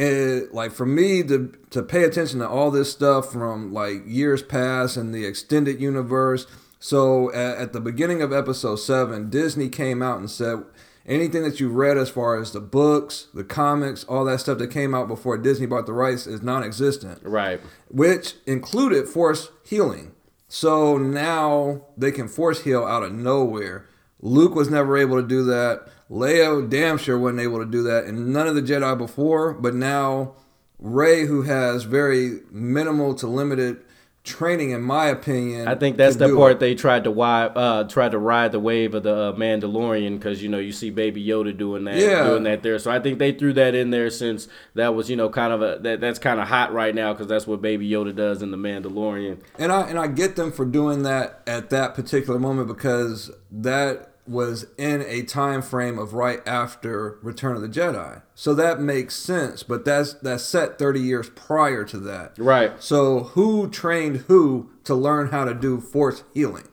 it 0.01 0.55
like 0.55 0.73
for 0.73 0.87
me 0.87 1.23
to 1.25 1.53
to 1.71 1.83
pay 1.83 2.05
attention 2.05 2.39
to 2.39 2.49
all 2.49 2.71
this 2.71 2.91
stuff 2.91 3.31
from 3.31 3.73
like 3.73 4.03
years 4.07 4.43
past 4.43 4.97
and 4.97 5.15
the 5.15 5.27
extended 5.27 5.81
universe. 5.81 6.47
So 6.79 7.31
at, 7.33 7.59
at 7.59 7.73
the 7.75 7.81
beginning 7.81 8.23
of 8.23 8.33
episode 8.33 8.77
seven, 8.77 9.29
Disney 9.29 9.69
came 9.69 10.03
out 10.03 10.19
and 10.19 10.31
said 10.31 10.65
anything 11.05 11.43
that 11.43 11.61
you 11.61 11.69
read 11.69 11.99
as 11.99 12.09
far 12.09 12.41
as 12.41 12.53
the 12.53 12.61
books, 12.61 13.27
the 13.35 13.45
comics, 13.45 14.05
all 14.05 14.25
that 14.25 14.41
stuff 14.41 14.57
that 14.59 14.69
came 14.69 14.95
out 14.95 15.07
before 15.07 15.37
Disney 15.37 15.67
bought 15.67 15.85
the 15.85 15.93
rights 15.93 16.27
is 16.27 16.41
non-existent 16.43 17.21
right 17.23 17.61
which 17.89 18.35
included 18.47 19.07
force 19.07 19.51
healing. 19.65 20.13
So 20.49 20.97
now 20.97 21.83
they 21.97 22.11
can 22.11 22.27
force 22.27 22.65
heal 22.65 22.85
out 22.85 23.03
of 23.03 23.13
nowhere. 23.13 23.87
Luke 24.23 24.55
was 24.55 24.71
never 24.71 24.97
able 24.97 25.21
to 25.21 25.27
do 25.27 25.45
that. 25.45 25.87
Leia 26.11 26.69
damn 26.69 26.99
sure 26.99 27.19
wasn't 27.19 27.41
able 27.41 27.59
to 27.61 27.71
do 27.71 27.83
that, 27.85 28.05
and 28.05 28.33
none 28.33 28.47
of 28.49 28.55
the 28.55 28.63
Jedi 28.63 28.99
before. 28.99 29.55
But 29.55 29.75
now 29.75 30.33
Rey, 30.79 31.27
who 31.27 31.43
has 31.43 31.85
very 31.85 32.41
minimal 32.51 33.15
to 33.17 33.27
limited 33.27 33.83
training, 34.23 34.71
in 34.71 34.83
my 34.83 35.07
opinion, 35.07 35.67
I 35.67 35.75
think 35.77 35.97
that's 35.97 36.17
the 36.17 36.35
part 36.35 36.53
it. 36.53 36.61
they 36.61 36.75
tried 36.75 37.05
to 37.05 37.11
wi- 37.11 37.47
uh 37.47 37.85
tried 37.85 38.11
to 38.11 38.19
ride 38.19 38.53
the 38.53 38.61
wave 38.61 38.95
of 38.95 39.03
the 39.03 39.15
uh, 39.15 39.33
Mandalorian 39.33 40.19
because 40.19 40.43
you 40.43 40.49
know 40.49 40.59
you 40.59 40.73
see 40.73 40.91
Baby 40.91 41.25
Yoda 41.25 41.57
doing 41.57 41.85
that 41.85 41.97
Yeah. 41.97 42.27
doing 42.29 42.43
that 42.43 42.63
there. 42.63 42.79
So 42.79 42.91
I 42.91 42.99
think 43.01 43.19
they 43.19 43.33
threw 43.33 43.53
that 43.55 43.75
in 43.75 43.91
there 43.91 44.11
since 44.11 44.49
that 44.75 44.95
was 44.95 45.09
you 45.09 45.17
know 45.17 45.31
kind 45.31 45.53
of 45.53 45.63
a 45.63 45.79
that, 45.83 46.01
that's 46.01 46.19
kind 46.19 46.39
of 46.41 46.49
hot 46.49 46.73
right 46.73 46.95
now 46.95 47.13
because 47.13 47.29
that's 47.29 47.47
what 47.47 47.63
Baby 47.63 47.89
Yoda 47.89 48.15
does 48.15 48.43
in 48.43 48.51
the 48.51 48.59
Mandalorian. 48.59 49.39
And 49.59 49.71
I 49.73 49.83
and 49.89 49.99
I 49.99 50.07
get 50.09 50.37
them 50.37 50.51
for 50.53 50.65
doing 50.67 51.03
that 51.05 51.41
at 51.47 51.71
that 51.71 51.95
particular 51.95 52.39
moment 52.39 52.69
because 52.69 53.31
that 53.53 54.10
was 54.31 54.67
in 54.79 55.03
a 55.03 55.23
time 55.23 55.61
frame 55.61 55.99
of 55.99 56.15
right 56.15 56.41
after 56.47 57.19
Return 57.21 57.57
of 57.57 57.63
the 57.63 57.69
Jedi. 57.69 58.23
So 58.35 58.55
that 58.55 58.81
makes 58.81 59.17
sense, 59.17 59.63
but 59.63 59.85
that's 59.85 60.15
that's 60.15 60.45
set 60.45 60.79
30 60.79 61.01
years 61.01 61.29
prior 61.31 61.85
to 61.85 61.99
that. 61.99 62.39
Right. 62.39 62.73
So 62.83 63.25
who 63.35 63.69
trained 63.69 64.19
who 64.29 64.71
to 64.85 64.95
learn 64.95 65.29
how 65.29 65.45
to 65.45 65.53
do 65.53 65.81
force 65.81 66.23
healing? 66.33 66.69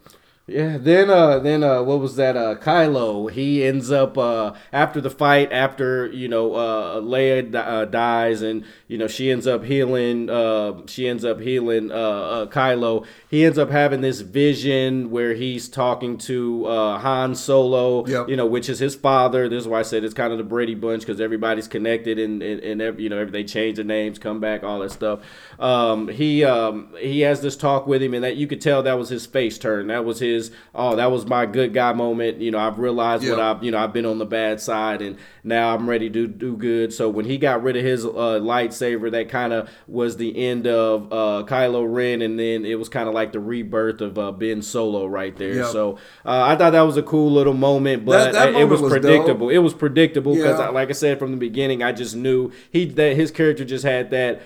Yeah, 0.50 0.78
then 0.78 1.10
uh 1.10 1.40
then 1.40 1.62
uh 1.62 1.84
what 1.84 2.00
was 2.00 2.16
that 2.16 2.38
uh 2.38 2.56
Kylo 2.56 3.30
he 3.30 3.66
ends 3.66 3.92
up 3.92 4.18
uh 4.18 4.54
after 4.72 5.02
the 5.02 5.10
fight 5.10 5.52
after 5.52 6.06
you 6.08 6.30
know 6.30 6.54
uh 6.54 7.02
Leia 7.02 7.54
uh, 7.54 7.84
dies 7.84 8.42
and 8.42 8.64
you 8.88 8.98
know 8.98 9.08
she 9.10 9.30
ends 9.30 9.46
up 9.46 9.66
healing 9.66 10.30
uh 10.30 10.84
she 10.88 11.06
ends 11.06 11.26
up 11.26 11.42
healing 11.42 11.92
uh, 11.92 11.96
uh 11.96 12.46
Kylo 12.46 13.06
he 13.30 13.44
ends 13.44 13.58
up 13.58 13.70
having 13.70 14.00
this 14.00 14.22
vision 14.22 15.12
where 15.12 15.34
he's 15.34 15.68
talking 15.68 16.18
to 16.20 16.66
uh 16.66 16.98
Han 17.00 17.36
Solo 17.36 18.08
Yep. 18.08 18.30
you 18.30 18.38
know 18.38 18.46
which 18.46 18.70
is 18.70 18.80
his 18.80 18.96
father 18.96 19.50
this 19.50 19.64
is 19.64 19.68
why 19.68 19.80
I 19.80 19.84
said 19.84 20.06
it's 20.06 20.14
kind 20.14 20.32
of 20.32 20.38
the 20.38 20.46
Brady 20.46 20.76
bunch 20.76 21.02
because 21.02 21.20
everybody's 21.20 21.68
connected 21.68 22.18
and 22.20 22.42
and, 22.42 22.62
and 22.62 22.82
every, 22.82 23.04
you 23.04 23.10
know 23.10 23.26
they 23.26 23.44
change 23.44 23.76
their 23.76 23.84
names 23.84 24.18
come 24.18 24.40
back 24.40 24.64
all 24.64 24.80
that 24.80 24.92
stuff 24.94 25.20
um 25.60 26.08
he 26.08 26.46
um 26.46 26.96
he 26.98 27.20
has 27.20 27.42
this 27.42 27.58
talk 27.58 27.86
with 27.86 28.02
him 28.02 28.14
and 28.14 28.24
that 28.24 28.38
you 28.38 28.48
could 28.48 28.62
tell 28.62 28.82
that 28.82 28.98
was 28.98 29.10
his 29.10 29.26
face 29.26 29.58
turn 29.58 29.88
that 29.88 30.06
was 30.06 30.20
his 30.22 30.37
oh 30.76 30.96
that 30.96 31.12
was 31.12 31.26
my 31.26 31.46
good 31.46 31.74
guy 31.74 31.92
moment 31.94 32.40
you 32.42 32.52
know 32.52 32.60
I've 32.60 32.80
realized 32.80 33.28
what 33.30 33.40
I've 33.40 33.64
you 33.64 33.72
know 33.72 33.78
I've 33.78 33.94
been 33.94 34.06
on 34.06 34.18
the 34.18 34.26
bad 34.26 34.60
side 34.62 35.02
and 35.02 35.18
now 35.44 35.74
I'm 35.76 35.90
ready 35.90 36.10
to 36.10 36.28
do 36.28 36.56
good 36.58 36.94
so 36.94 37.10
when 37.10 37.26
he 37.26 37.38
got 37.38 37.64
rid 37.64 37.76
of 37.78 37.84
his 37.84 38.06
uh, 38.06 38.10
lightsaber 38.42 39.10
that 39.12 39.30
kind 39.30 39.54
of 39.54 39.70
was 39.88 40.18
the 40.18 40.38
end 40.48 40.68
of 40.68 41.12
uh 41.12 41.44
Kylo 41.48 41.86
Ren 41.92 42.22
and 42.22 42.40
then 42.40 42.66
it 42.66 42.76
was 42.80 42.90
kind 42.90 43.08
of 43.08 43.14
like 43.14 43.32
the 43.32 43.40
rebirth 43.40 44.02
of 44.02 44.18
uh, 44.18 44.32
Ben 44.32 44.62
Solo 44.62 45.06
right 45.08 45.36
there 45.36 45.54
Yep. 45.56 45.66
so 45.68 45.94
uh, 46.26 46.42
I 46.44 46.56
thought 46.56 46.72
that 46.72 46.82
was 46.82 46.98
a 46.98 47.04
cool 47.04 47.32
little 47.32 47.54
moment 47.54 48.06
but 48.06 48.12
That- 48.18 48.34
that 48.34 48.50
it 48.50 48.54
moment 48.54 48.70
was 48.72 48.82
was 48.82 48.94
dope. 48.94 49.02
predictable 49.02 49.50
it 49.50 49.58
was 49.60 49.74
predictable 49.74 50.36
because 50.36 50.60
Yeah. 50.60 50.70
like 50.70 50.90
I 50.90 50.94
said 50.94 51.20
from 51.20 51.32
the 51.32 51.38
beginning 51.38 51.84
I 51.84 51.92
just 51.92 52.16
knew 52.16 52.52
he 52.72 52.86
that 52.86 53.16
his 53.16 53.32
character 53.32 53.66
just 53.66 53.84
had 53.84 54.12
that 54.12 54.42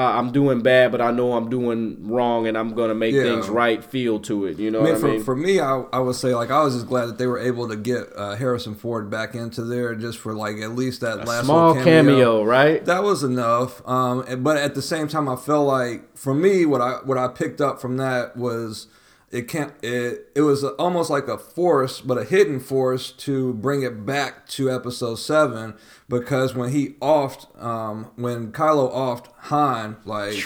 I'm 0.00 0.32
doing 0.32 0.60
bad, 0.60 0.92
but 0.92 1.00
I 1.00 1.10
know 1.10 1.32
I'm 1.34 1.48
doing 1.48 1.96
wrong, 2.08 2.46
and 2.46 2.56
I'm 2.56 2.74
gonna 2.74 2.94
make 2.94 3.14
Yeah. 3.14 3.22
things 3.22 3.48
right. 3.48 3.82
Feel 3.84 4.18
to 4.20 4.46
it, 4.46 4.58
you 4.58 4.70
know 4.70 4.80
I 4.80 4.84
mean, 4.84 4.92
what 4.92 5.00
for, 5.00 5.08
I 5.08 5.10
mean? 5.12 5.22
for 5.22 5.36
me, 5.36 5.60
I, 5.60 5.84
I 5.92 5.98
would 6.00 6.16
say 6.16 6.34
like 6.34 6.50
I 6.50 6.62
was 6.62 6.74
just 6.74 6.86
glad 6.86 7.06
that 7.06 7.18
they 7.18 7.26
were 7.26 7.38
able 7.38 7.68
to 7.68 7.76
get 7.76 8.08
uh, 8.16 8.34
Harrison 8.36 8.74
Ford 8.74 9.10
back 9.10 9.34
into 9.34 9.62
there 9.62 9.94
just 9.94 10.18
for 10.18 10.34
like 10.34 10.58
at 10.58 10.72
least 10.72 11.00
that 11.00 11.26
last 11.26 11.44
Small 11.46 11.68
little 11.68 11.84
cameo, 11.84 12.44
right? 12.44 12.84
That 12.84 13.02
was 13.02 13.22
enough. 13.22 13.86
Um, 13.88 14.24
but 14.42 14.56
at 14.56 14.74
the 14.74 14.82
same 14.82 15.08
time, 15.08 15.28
I 15.28 15.36
felt 15.36 15.66
like 15.66 16.16
for 16.16 16.34
me, 16.34 16.66
what 16.66 16.80
I 16.80 16.98
what 17.04 17.18
I 17.18 17.28
picked 17.28 17.60
up 17.60 17.80
from 17.80 17.96
that 17.96 18.36
was 18.36 18.86
it 19.30 19.48
can't 19.48 19.72
it 19.82 20.30
it 20.34 20.42
was 20.42 20.64
almost 20.64 21.10
like 21.10 21.28
a 21.28 21.38
force, 21.38 22.00
but 22.00 22.18
a 22.18 22.24
hidden 22.24 22.60
force 22.60 23.10
to 23.12 23.54
bring 23.54 23.82
it 23.82 24.06
back 24.06 24.46
to 24.48 24.70
episode 24.70 25.16
seven 25.16 25.74
because 26.08 26.54
when 26.54 26.70
he 26.70 26.90
offed, 27.00 27.62
um, 27.62 28.10
when 28.16 28.52
Kylo 28.52 28.92
offed 28.92 29.26
Han, 29.44 29.96
like 30.04 30.36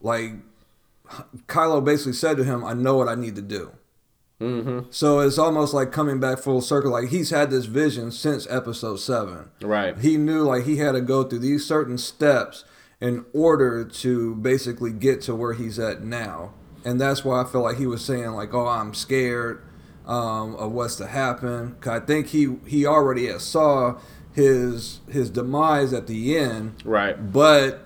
like 0.00 0.32
Kylo 1.46 1.84
basically 1.84 2.12
said 2.12 2.36
to 2.36 2.44
him, 2.44 2.64
"I 2.64 2.74
know 2.74 2.96
what 2.96 3.08
I 3.08 3.14
need 3.14 3.36
to 3.36 3.42
do." 3.42 3.72
Mm-hmm. 4.40 4.88
So 4.90 5.20
it's 5.20 5.38
almost 5.38 5.74
like 5.74 5.92
coming 5.92 6.18
back 6.18 6.38
full 6.38 6.62
circle. 6.62 6.90
Like 6.90 7.10
he's 7.10 7.30
had 7.30 7.50
this 7.50 7.66
vision 7.66 8.10
since 8.10 8.46
episode 8.48 8.96
seven. 8.96 9.50
Right. 9.60 9.98
He 9.98 10.16
knew 10.16 10.42
like 10.42 10.64
he 10.64 10.78
had 10.78 10.92
to 10.92 11.00
go 11.00 11.24
through 11.24 11.40
these 11.40 11.64
certain 11.66 11.98
steps 11.98 12.64
in 13.00 13.24
order 13.32 13.84
to 13.84 14.34
basically 14.36 14.92
get 14.92 15.20
to 15.22 15.34
where 15.34 15.52
he's 15.52 15.78
at 15.78 16.02
now. 16.02 16.54
And 16.84 17.00
that's 17.00 17.24
why 17.24 17.42
I 17.42 17.44
feel 17.44 17.62
like 17.62 17.76
he 17.76 17.86
was 17.86 18.04
saying 18.04 18.30
like, 18.30 18.54
"Oh, 18.54 18.66
I'm 18.66 18.94
scared 18.94 19.60
um, 20.06 20.54
of 20.56 20.72
what's 20.72 20.96
to 20.96 21.06
happen." 21.06 21.76
'Cause 21.80 21.92
I 21.92 22.00
think 22.00 22.28
he 22.28 22.56
he 22.66 22.86
already 22.86 23.30
saw 23.38 23.96
his 24.32 25.00
his 25.08 25.28
demise 25.30 25.92
at 25.92 26.06
the 26.06 26.36
end, 26.38 26.74
Right. 26.84 27.32
but 27.32 27.80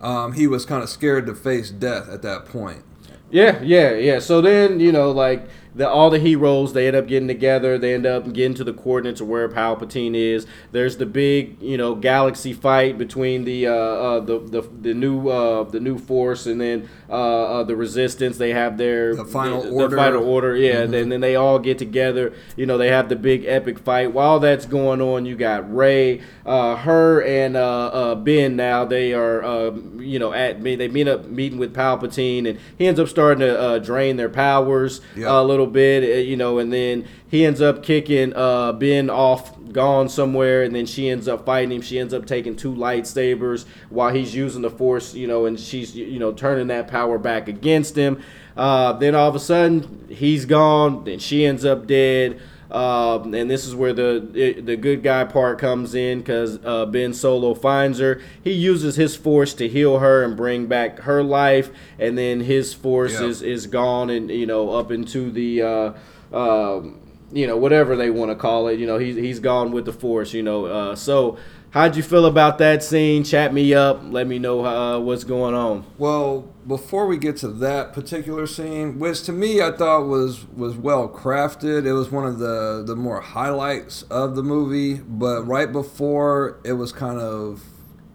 um, 0.00 0.32
he 0.32 0.46
was 0.46 0.64
kind 0.64 0.82
of 0.82 0.88
scared 0.88 1.26
to 1.26 1.34
face 1.34 1.70
death 1.70 2.08
at 2.10 2.22
that 2.22 2.46
point. 2.46 2.82
Yeah, 3.30 3.60
yeah, 3.62 3.92
yeah. 3.94 4.18
So 4.18 4.40
then, 4.40 4.80
you 4.80 4.90
know, 4.92 5.10
like 5.12 5.46
the 5.74 5.88
all 5.88 6.10
the 6.10 6.18
heroes, 6.18 6.72
they 6.72 6.86
end 6.86 6.96
up 6.96 7.06
getting 7.06 7.28
together. 7.28 7.78
They 7.78 7.94
end 7.94 8.06
up 8.06 8.32
getting 8.32 8.54
to 8.54 8.64
the 8.64 8.72
coordinates 8.72 9.20
of 9.20 9.28
where 9.28 9.48
Palpatine 9.48 10.14
is. 10.14 10.46
There's 10.72 10.96
the 10.96 11.06
big, 11.06 11.60
you 11.62 11.76
know, 11.76 11.94
galaxy 11.94 12.52
fight 12.52 12.98
between 12.98 13.44
the 13.44 13.66
uh, 13.66 13.72
uh 13.72 14.20
the, 14.20 14.38
the 14.40 14.62
the 14.82 14.94
new 14.94 15.28
uh 15.28 15.64
the 15.64 15.80
new 15.80 15.98
force 15.98 16.46
and 16.46 16.60
then 16.60 16.88
uh, 17.08 17.12
uh 17.60 17.62
the 17.64 17.76
resistance. 17.76 18.38
They 18.38 18.50
have 18.52 18.78
their 18.78 19.14
The 19.14 19.24
final 19.24 19.62
the, 19.62 19.70
order. 19.70 19.96
final 19.96 20.24
order, 20.24 20.56
yeah. 20.56 20.80
And 20.82 20.92
then 20.92 21.20
they 21.20 21.36
all 21.36 21.58
get 21.58 21.78
together. 21.78 22.32
You 22.56 22.66
know, 22.66 22.76
they 22.78 22.88
have 22.88 23.08
the 23.08 23.16
big 23.16 23.44
epic 23.44 23.78
fight. 23.78 24.12
While 24.12 24.40
that's 24.40 24.66
going 24.66 25.00
on, 25.00 25.26
you 25.26 25.36
got 25.36 25.72
Rey, 25.74 26.20
uh, 26.44 26.76
her 26.76 27.22
and 27.22 27.56
uh, 27.56 27.86
uh, 27.86 28.14
Ben. 28.16 28.56
Now 28.56 28.84
they 28.84 29.12
are, 29.12 29.42
uh, 29.44 29.70
you 29.98 30.18
know, 30.18 30.32
at 30.32 30.60
me. 30.60 30.76
They 30.76 30.88
meet 30.88 31.06
up 31.08 31.26
meeting 31.26 31.58
with 31.58 31.74
Palpatine, 31.74 32.48
and 32.48 32.58
he 32.76 32.86
ends 32.86 32.98
up 32.98 33.08
starting 33.08 33.40
to 33.40 33.58
uh, 33.60 33.78
drain 33.78 34.16
their 34.16 34.28
powers 34.28 35.00
Yeah. 35.16 35.40
a 35.40 35.42
little 35.42 35.59
bit. 35.66 36.02
uh, 36.02 36.20
You 36.20 36.36
know, 36.36 36.58
and 36.58 36.72
then 36.72 37.06
he 37.28 37.44
ends 37.44 37.60
up 37.60 37.82
kicking 37.82 38.32
uh, 38.34 38.72
Ben 38.72 39.10
off, 39.10 39.56
gone 39.72 40.08
somewhere, 40.08 40.62
and 40.62 40.74
then 40.74 40.86
she 40.86 41.08
ends 41.08 41.28
up 41.28 41.46
fighting 41.46 41.72
him. 41.72 41.82
She 41.82 41.98
ends 41.98 42.12
up 42.14 42.26
taking 42.26 42.56
two 42.56 42.74
lightsabers 42.74 43.66
while 43.88 44.12
he's 44.12 44.34
using 44.34 44.62
the 44.62 44.70
Force. 44.70 45.14
You 45.14 45.26
know, 45.26 45.46
and 45.46 45.58
she's 45.58 45.96
you 45.96 46.18
know 46.18 46.32
turning 46.32 46.66
that 46.68 46.88
power 46.88 47.18
back 47.18 47.48
against 47.48 47.96
him. 47.96 48.22
Uh, 48.56 48.92
then 48.94 49.14
all 49.14 49.28
of 49.28 49.34
a 49.34 49.40
sudden 49.40 50.06
he's 50.10 50.44
gone. 50.44 51.04
Then 51.04 51.18
she 51.18 51.44
ends 51.46 51.64
up 51.64 51.86
dead. 51.86 52.40
Um, 52.70 53.34
and 53.34 53.50
this 53.50 53.66
is 53.66 53.74
where 53.74 53.92
the 53.92 54.54
the 54.64 54.76
good 54.76 55.02
guy 55.02 55.24
part 55.24 55.58
comes 55.58 55.94
in 55.94 56.20
because 56.20 56.58
uh, 56.64 56.86
Ben 56.86 57.12
Solo 57.12 57.54
finds 57.54 57.98
her. 57.98 58.20
He 58.44 58.52
uses 58.52 58.96
his 58.96 59.16
force 59.16 59.54
to 59.54 59.68
heal 59.68 59.98
her 59.98 60.22
and 60.22 60.36
bring 60.36 60.66
back 60.66 61.00
her 61.00 61.22
life, 61.22 61.70
and 61.98 62.16
then 62.16 62.40
his 62.40 62.72
force 62.72 63.20
Yeah. 63.20 63.26
is 63.26 63.42
is 63.42 63.66
gone 63.66 64.08
and 64.10 64.30
you 64.30 64.46
know 64.46 64.70
up 64.70 64.90
into 64.92 65.30
the. 65.30 65.62
Uh, 65.62 65.92
um, 66.32 66.96
you 67.32 67.46
know 67.46 67.56
whatever 67.56 67.94
they 67.94 68.10
want 68.10 68.30
to 68.30 68.34
call 68.36 68.66
it. 68.68 68.78
You 68.78 68.86
know 68.86 68.98
he's 68.98 69.16
he's 69.16 69.38
gone 69.40 69.70
with 69.72 69.84
the 69.84 69.92
force. 69.92 70.32
You 70.32 70.42
know 70.42 70.66
uh, 70.66 70.96
so. 70.96 71.38
How'd 71.70 71.94
you 71.94 72.02
feel 72.02 72.26
about 72.26 72.58
that 72.58 72.82
scene? 72.82 73.22
Chat 73.22 73.54
me 73.54 73.74
up. 73.74 74.00
Let 74.02 74.26
me 74.26 74.40
know 74.40 74.64
uh, 74.64 74.98
what's 74.98 75.22
going 75.22 75.54
on. 75.54 75.86
Well, 75.98 76.52
before 76.66 77.06
we 77.06 77.16
get 77.16 77.36
to 77.38 77.48
that 77.48 77.92
particular 77.92 78.48
scene, 78.48 78.98
which 78.98 79.22
to 79.24 79.32
me 79.32 79.62
I 79.62 79.70
thought 79.70 80.06
was 80.06 80.46
was 80.48 80.76
well 80.76 81.08
crafted, 81.08 81.86
it 81.86 81.92
was 81.92 82.10
one 82.10 82.26
of 82.26 82.40
the 82.40 82.82
the 82.84 82.96
more 82.96 83.20
highlights 83.20 84.02
of 84.04 84.34
the 84.34 84.42
movie. 84.42 84.94
But 84.94 85.46
right 85.46 85.70
before, 85.70 86.58
it 86.64 86.72
was 86.72 86.90
kind 86.90 87.20
of 87.20 87.62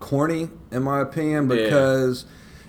corny 0.01 0.49
in 0.71 0.83
my 0.83 0.99
opinion 0.99 1.49
Yeah. 1.49 1.69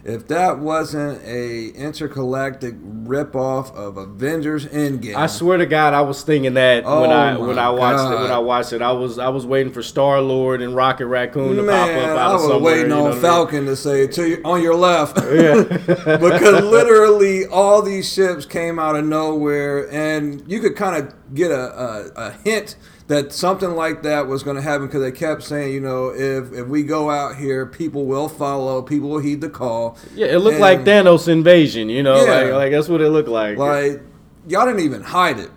If 0.09 0.29
that 0.29 0.61
wasn't 0.61 1.21
a 1.25 1.67
intergalactic 1.71 2.75
ripoff 2.81 3.75
of 3.75 3.97
Avengers 3.97 4.65
Endgame, 4.67 5.17
I 5.17 5.27
swear 5.27 5.59
to 5.59 5.67
God, 5.67 5.95
I 5.95 6.03
was 6.03 6.23
thinking 6.23 6.55
that 6.55 6.85
when 6.85 6.93
Oh 6.93 7.03
I 7.11 7.37
when 7.37 7.59
I 7.59 7.71
watched 7.71 8.13
it. 8.13 8.21
When 8.23 8.31
I 8.31 8.39
watched 8.39 8.73
it, 8.73 8.83
I 8.83 8.93
was 8.93 9.19
I 9.19 9.29
was 9.31 9.45
waiting 9.45 9.73
for 9.73 9.83
Star 9.83 10.21
Lord 10.21 10.63
and 10.63 10.77
Rocket 10.77 11.07
Raccoon 11.07 11.57
to 11.57 11.63
pop 11.65 11.89
up 11.89 11.97
out 11.97 12.17
I 12.19 12.27
of 12.27 12.33
was 12.35 12.43
somewhere. 12.43 12.61
waiting 12.77 12.93
on 12.93 13.03
what 13.03 13.11
I 13.11 13.15
mean? 13.15 13.23
Falcon 13.23 13.67
to 13.67 13.75
say 13.77 14.07
to 14.07 14.29
your, 14.29 14.47
on 14.47 14.63
your 14.63 14.75
left. 14.77 15.17
Yeah, 15.37 15.65
because 16.19 16.65
literally 16.65 17.47
all 17.47 17.83
these 17.83 18.11
ships 18.11 18.47
came 18.47 18.79
out 18.79 18.95
of 18.97 19.05
nowhere, 19.05 19.91
and 19.93 20.43
you 20.51 20.61
could 20.61 20.77
kind 20.77 21.05
of 21.05 21.15
get 21.35 21.50
a, 21.50 21.54
a, 21.80 22.12
a 22.16 22.30
hint 22.45 22.76
that 23.09 23.33
something 23.33 23.71
like 23.71 24.02
that 24.02 24.26
was 24.26 24.42
going 24.42 24.56
to 24.56 24.62
happen 24.62 24.87
because 24.87 25.00
they 25.02 25.12
kept 25.12 25.42
saying, 25.42 25.73
you 25.75 25.80
know, 25.80 26.09
if 26.09 26.52
if 26.52 26.66
we 26.66 26.83
go 26.83 27.11
out 27.11 27.37
here, 27.37 27.66
people 27.66 28.04
will 28.06 28.28
follow, 28.28 28.83
people 28.83 29.09
will 29.09 29.18
heed 29.21 29.40
the 29.40 29.49
call. 29.50 29.97
yeah. 30.14 30.26
It 30.26 30.38
looked 30.38 30.54
And, 30.54 30.61
like 30.62 30.80
Thanos 30.80 31.28
invasion. 31.28 31.88
You 31.88 32.02
know, 32.02 32.25
Yeah. 32.25 32.33
like, 32.45 32.52
like 32.52 32.73
that's 32.73 32.88
what 32.88 33.00
it 33.00 33.11
looked 33.11 33.28
like. 33.28 33.59
Like 33.59 34.02
y'all 34.49 34.66
didn't 34.66 34.80
even 34.80 35.02
hide 35.02 35.38
it. 35.38 35.50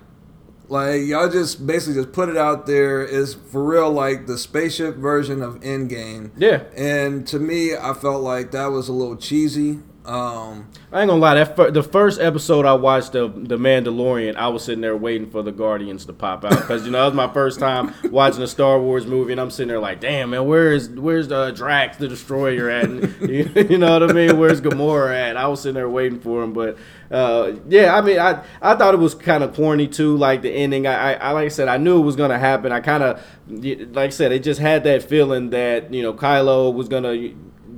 Like 0.67 1.01
y'all 1.05 1.27
just 1.29 1.65
basically 1.65 1.95
just 1.95 2.11
put 2.13 2.29
it 2.29 2.37
out 2.37 2.67
there. 2.67 3.03
Is 3.03 3.33
for 3.33 3.63
real 3.63 3.89
like 3.91 4.27
the 4.27 4.37
spaceship 4.37 4.95
version 4.97 5.41
of 5.41 5.59
Endgame. 5.61 6.29
yeah, 6.37 6.63
And 6.77 7.25
to 7.27 7.39
me, 7.39 7.75
I 7.75 7.93
felt 7.95 8.21
like 8.21 8.51
that 8.51 8.67
was 8.67 8.87
a 8.87 8.93
little 8.93 9.15
cheesy. 9.15 9.79
Um, 10.09 10.67
I 10.91 11.01
ain't 11.01 11.09
gonna 11.09 11.21
lie. 11.21 11.35
That 11.35 11.55
fir- 11.55 11.69
the 11.69 11.83
first 11.83 12.19
episode 12.19 12.65
I 12.65 12.73
watched 12.73 13.13
of 13.13 13.47
The 13.47 13.57
Mandalorian, 13.57 14.35
I 14.37 14.47
was 14.47 14.63
sitting 14.63 14.81
there 14.81 14.97
waiting 14.97 15.29
for 15.29 15.43
the 15.43 15.51
Guardians 15.51 16.03
to 16.05 16.13
pop 16.13 16.43
out 16.43 16.49
because 16.49 16.83
you 16.83 16.89
know 16.89 16.97
that 16.97 17.05
was 17.05 17.13
my 17.13 17.31
first 17.31 17.59
time 17.59 17.93
watching 18.05 18.41
a 18.41 18.47
Star 18.47 18.81
Wars 18.81 19.05
movie, 19.05 19.33
and 19.33 19.39
I'm 19.39 19.51
sitting 19.51 19.67
there 19.67 19.79
like, 19.79 19.99
damn 19.99 20.31
man, 20.31 20.47
where 20.47 20.73
is 20.73 20.89
where's 20.89 21.27
the 21.27 21.51
Drax 21.51 21.97
the 21.97 22.07
Destroyer 22.07 22.71
at? 22.71 22.85
And, 22.85 23.15
you, 23.29 23.51
you 23.69 23.77
know 23.77 23.99
what 23.99 24.09
I 24.09 24.13
mean? 24.13 24.39
Where's 24.39 24.61
Gamora 24.61 25.13
at? 25.13 25.37
I 25.37 25.47
was 25.47 25.61
sitting 25.61 25.75
there 25.75 25.87
waiting 25.87 26.19
for 26.19 26.41
him, 26.41 26.53
but 26.53 26.79
uh, 27.11 27.53
yeah, 27.67 27.95
I 27.95 28.01
mean, 28.01 28.17
I 28.17 28.43
I 28.63 28.73
thought 28.73 28.95
it 28.95 28.99
was 28.99 29.13
kind 29.13 29.43
of 29.43 29.53
corny 29.53 29.87
too, 29.87 30.17
like 30.17 30.41
the 30.41 30.49
ending. 30.49 30.87
I, 30.87 30.93
I, 30.93 31.13
I 31.13 31.31
like 31.33 31.45
I 31.45 31.49
said, 31.49 31.67
I 31.67 31.77
knew 31.77 31.99
it 32.01 32.05
was 32.05 32.15
gonna 32.15 32.39
happen. 32.39 32.71
I 32.71 32.79
kind 32.79 33.03
of 33.03 33.23
like 33.47 34.07
I 34.07 34.09
said, 34.09 34.31
it 34.31 34.41
just 34.41 34.59
had 34.59 34.83
that 34.85 35.03
feeling 35.03 35.51
that 35.51 35.93
you 35.93 36.01
know 36.01 36.15
Kylo 36.15 36.73
was 36.73 36.87
gonna 36.87 37.29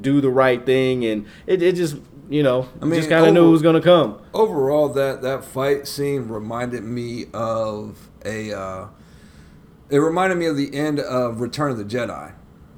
do 0.01 0.21
the 0.21 0.29
right 0.29 0.65
thing, 0.65 1.05
and 1.05 1.25
it, 1.45 1.61
it 1.61 1.75
just 1.75 1.97
you 2.31 2.43
know, 2.43 2.67
I 2.81 2.85
mean, 2.85 2.95
just 2.95 3.09
kind 3.09 3.25
of 3.25 3.33
knew 3.33 3.47
it 3.47 3.51
was 3.51 3.61
gonna 3.61 3.81
come. 3.81 4.19
overall 4.33 4.89
that 4.89 5.21
that 5.21 5.43
fight 5.43 5.87
scene 5.87 6.27
reminded 6.29 6.83
me 6.83 7.25
of 7.33 8.09
a 8.23 8.53
uh, 8.57 8.87
it 9.89 9.97
reminded 9.97 10.37
me 10.37 10.45
of 10.45 10.55
the 10.55 10.73
end 10.73 10.99
of 10.99 11.41
Return 11.41 11.71
of 11.71 11.77
the 11.77 11.83
Jedi. 11.83 12.33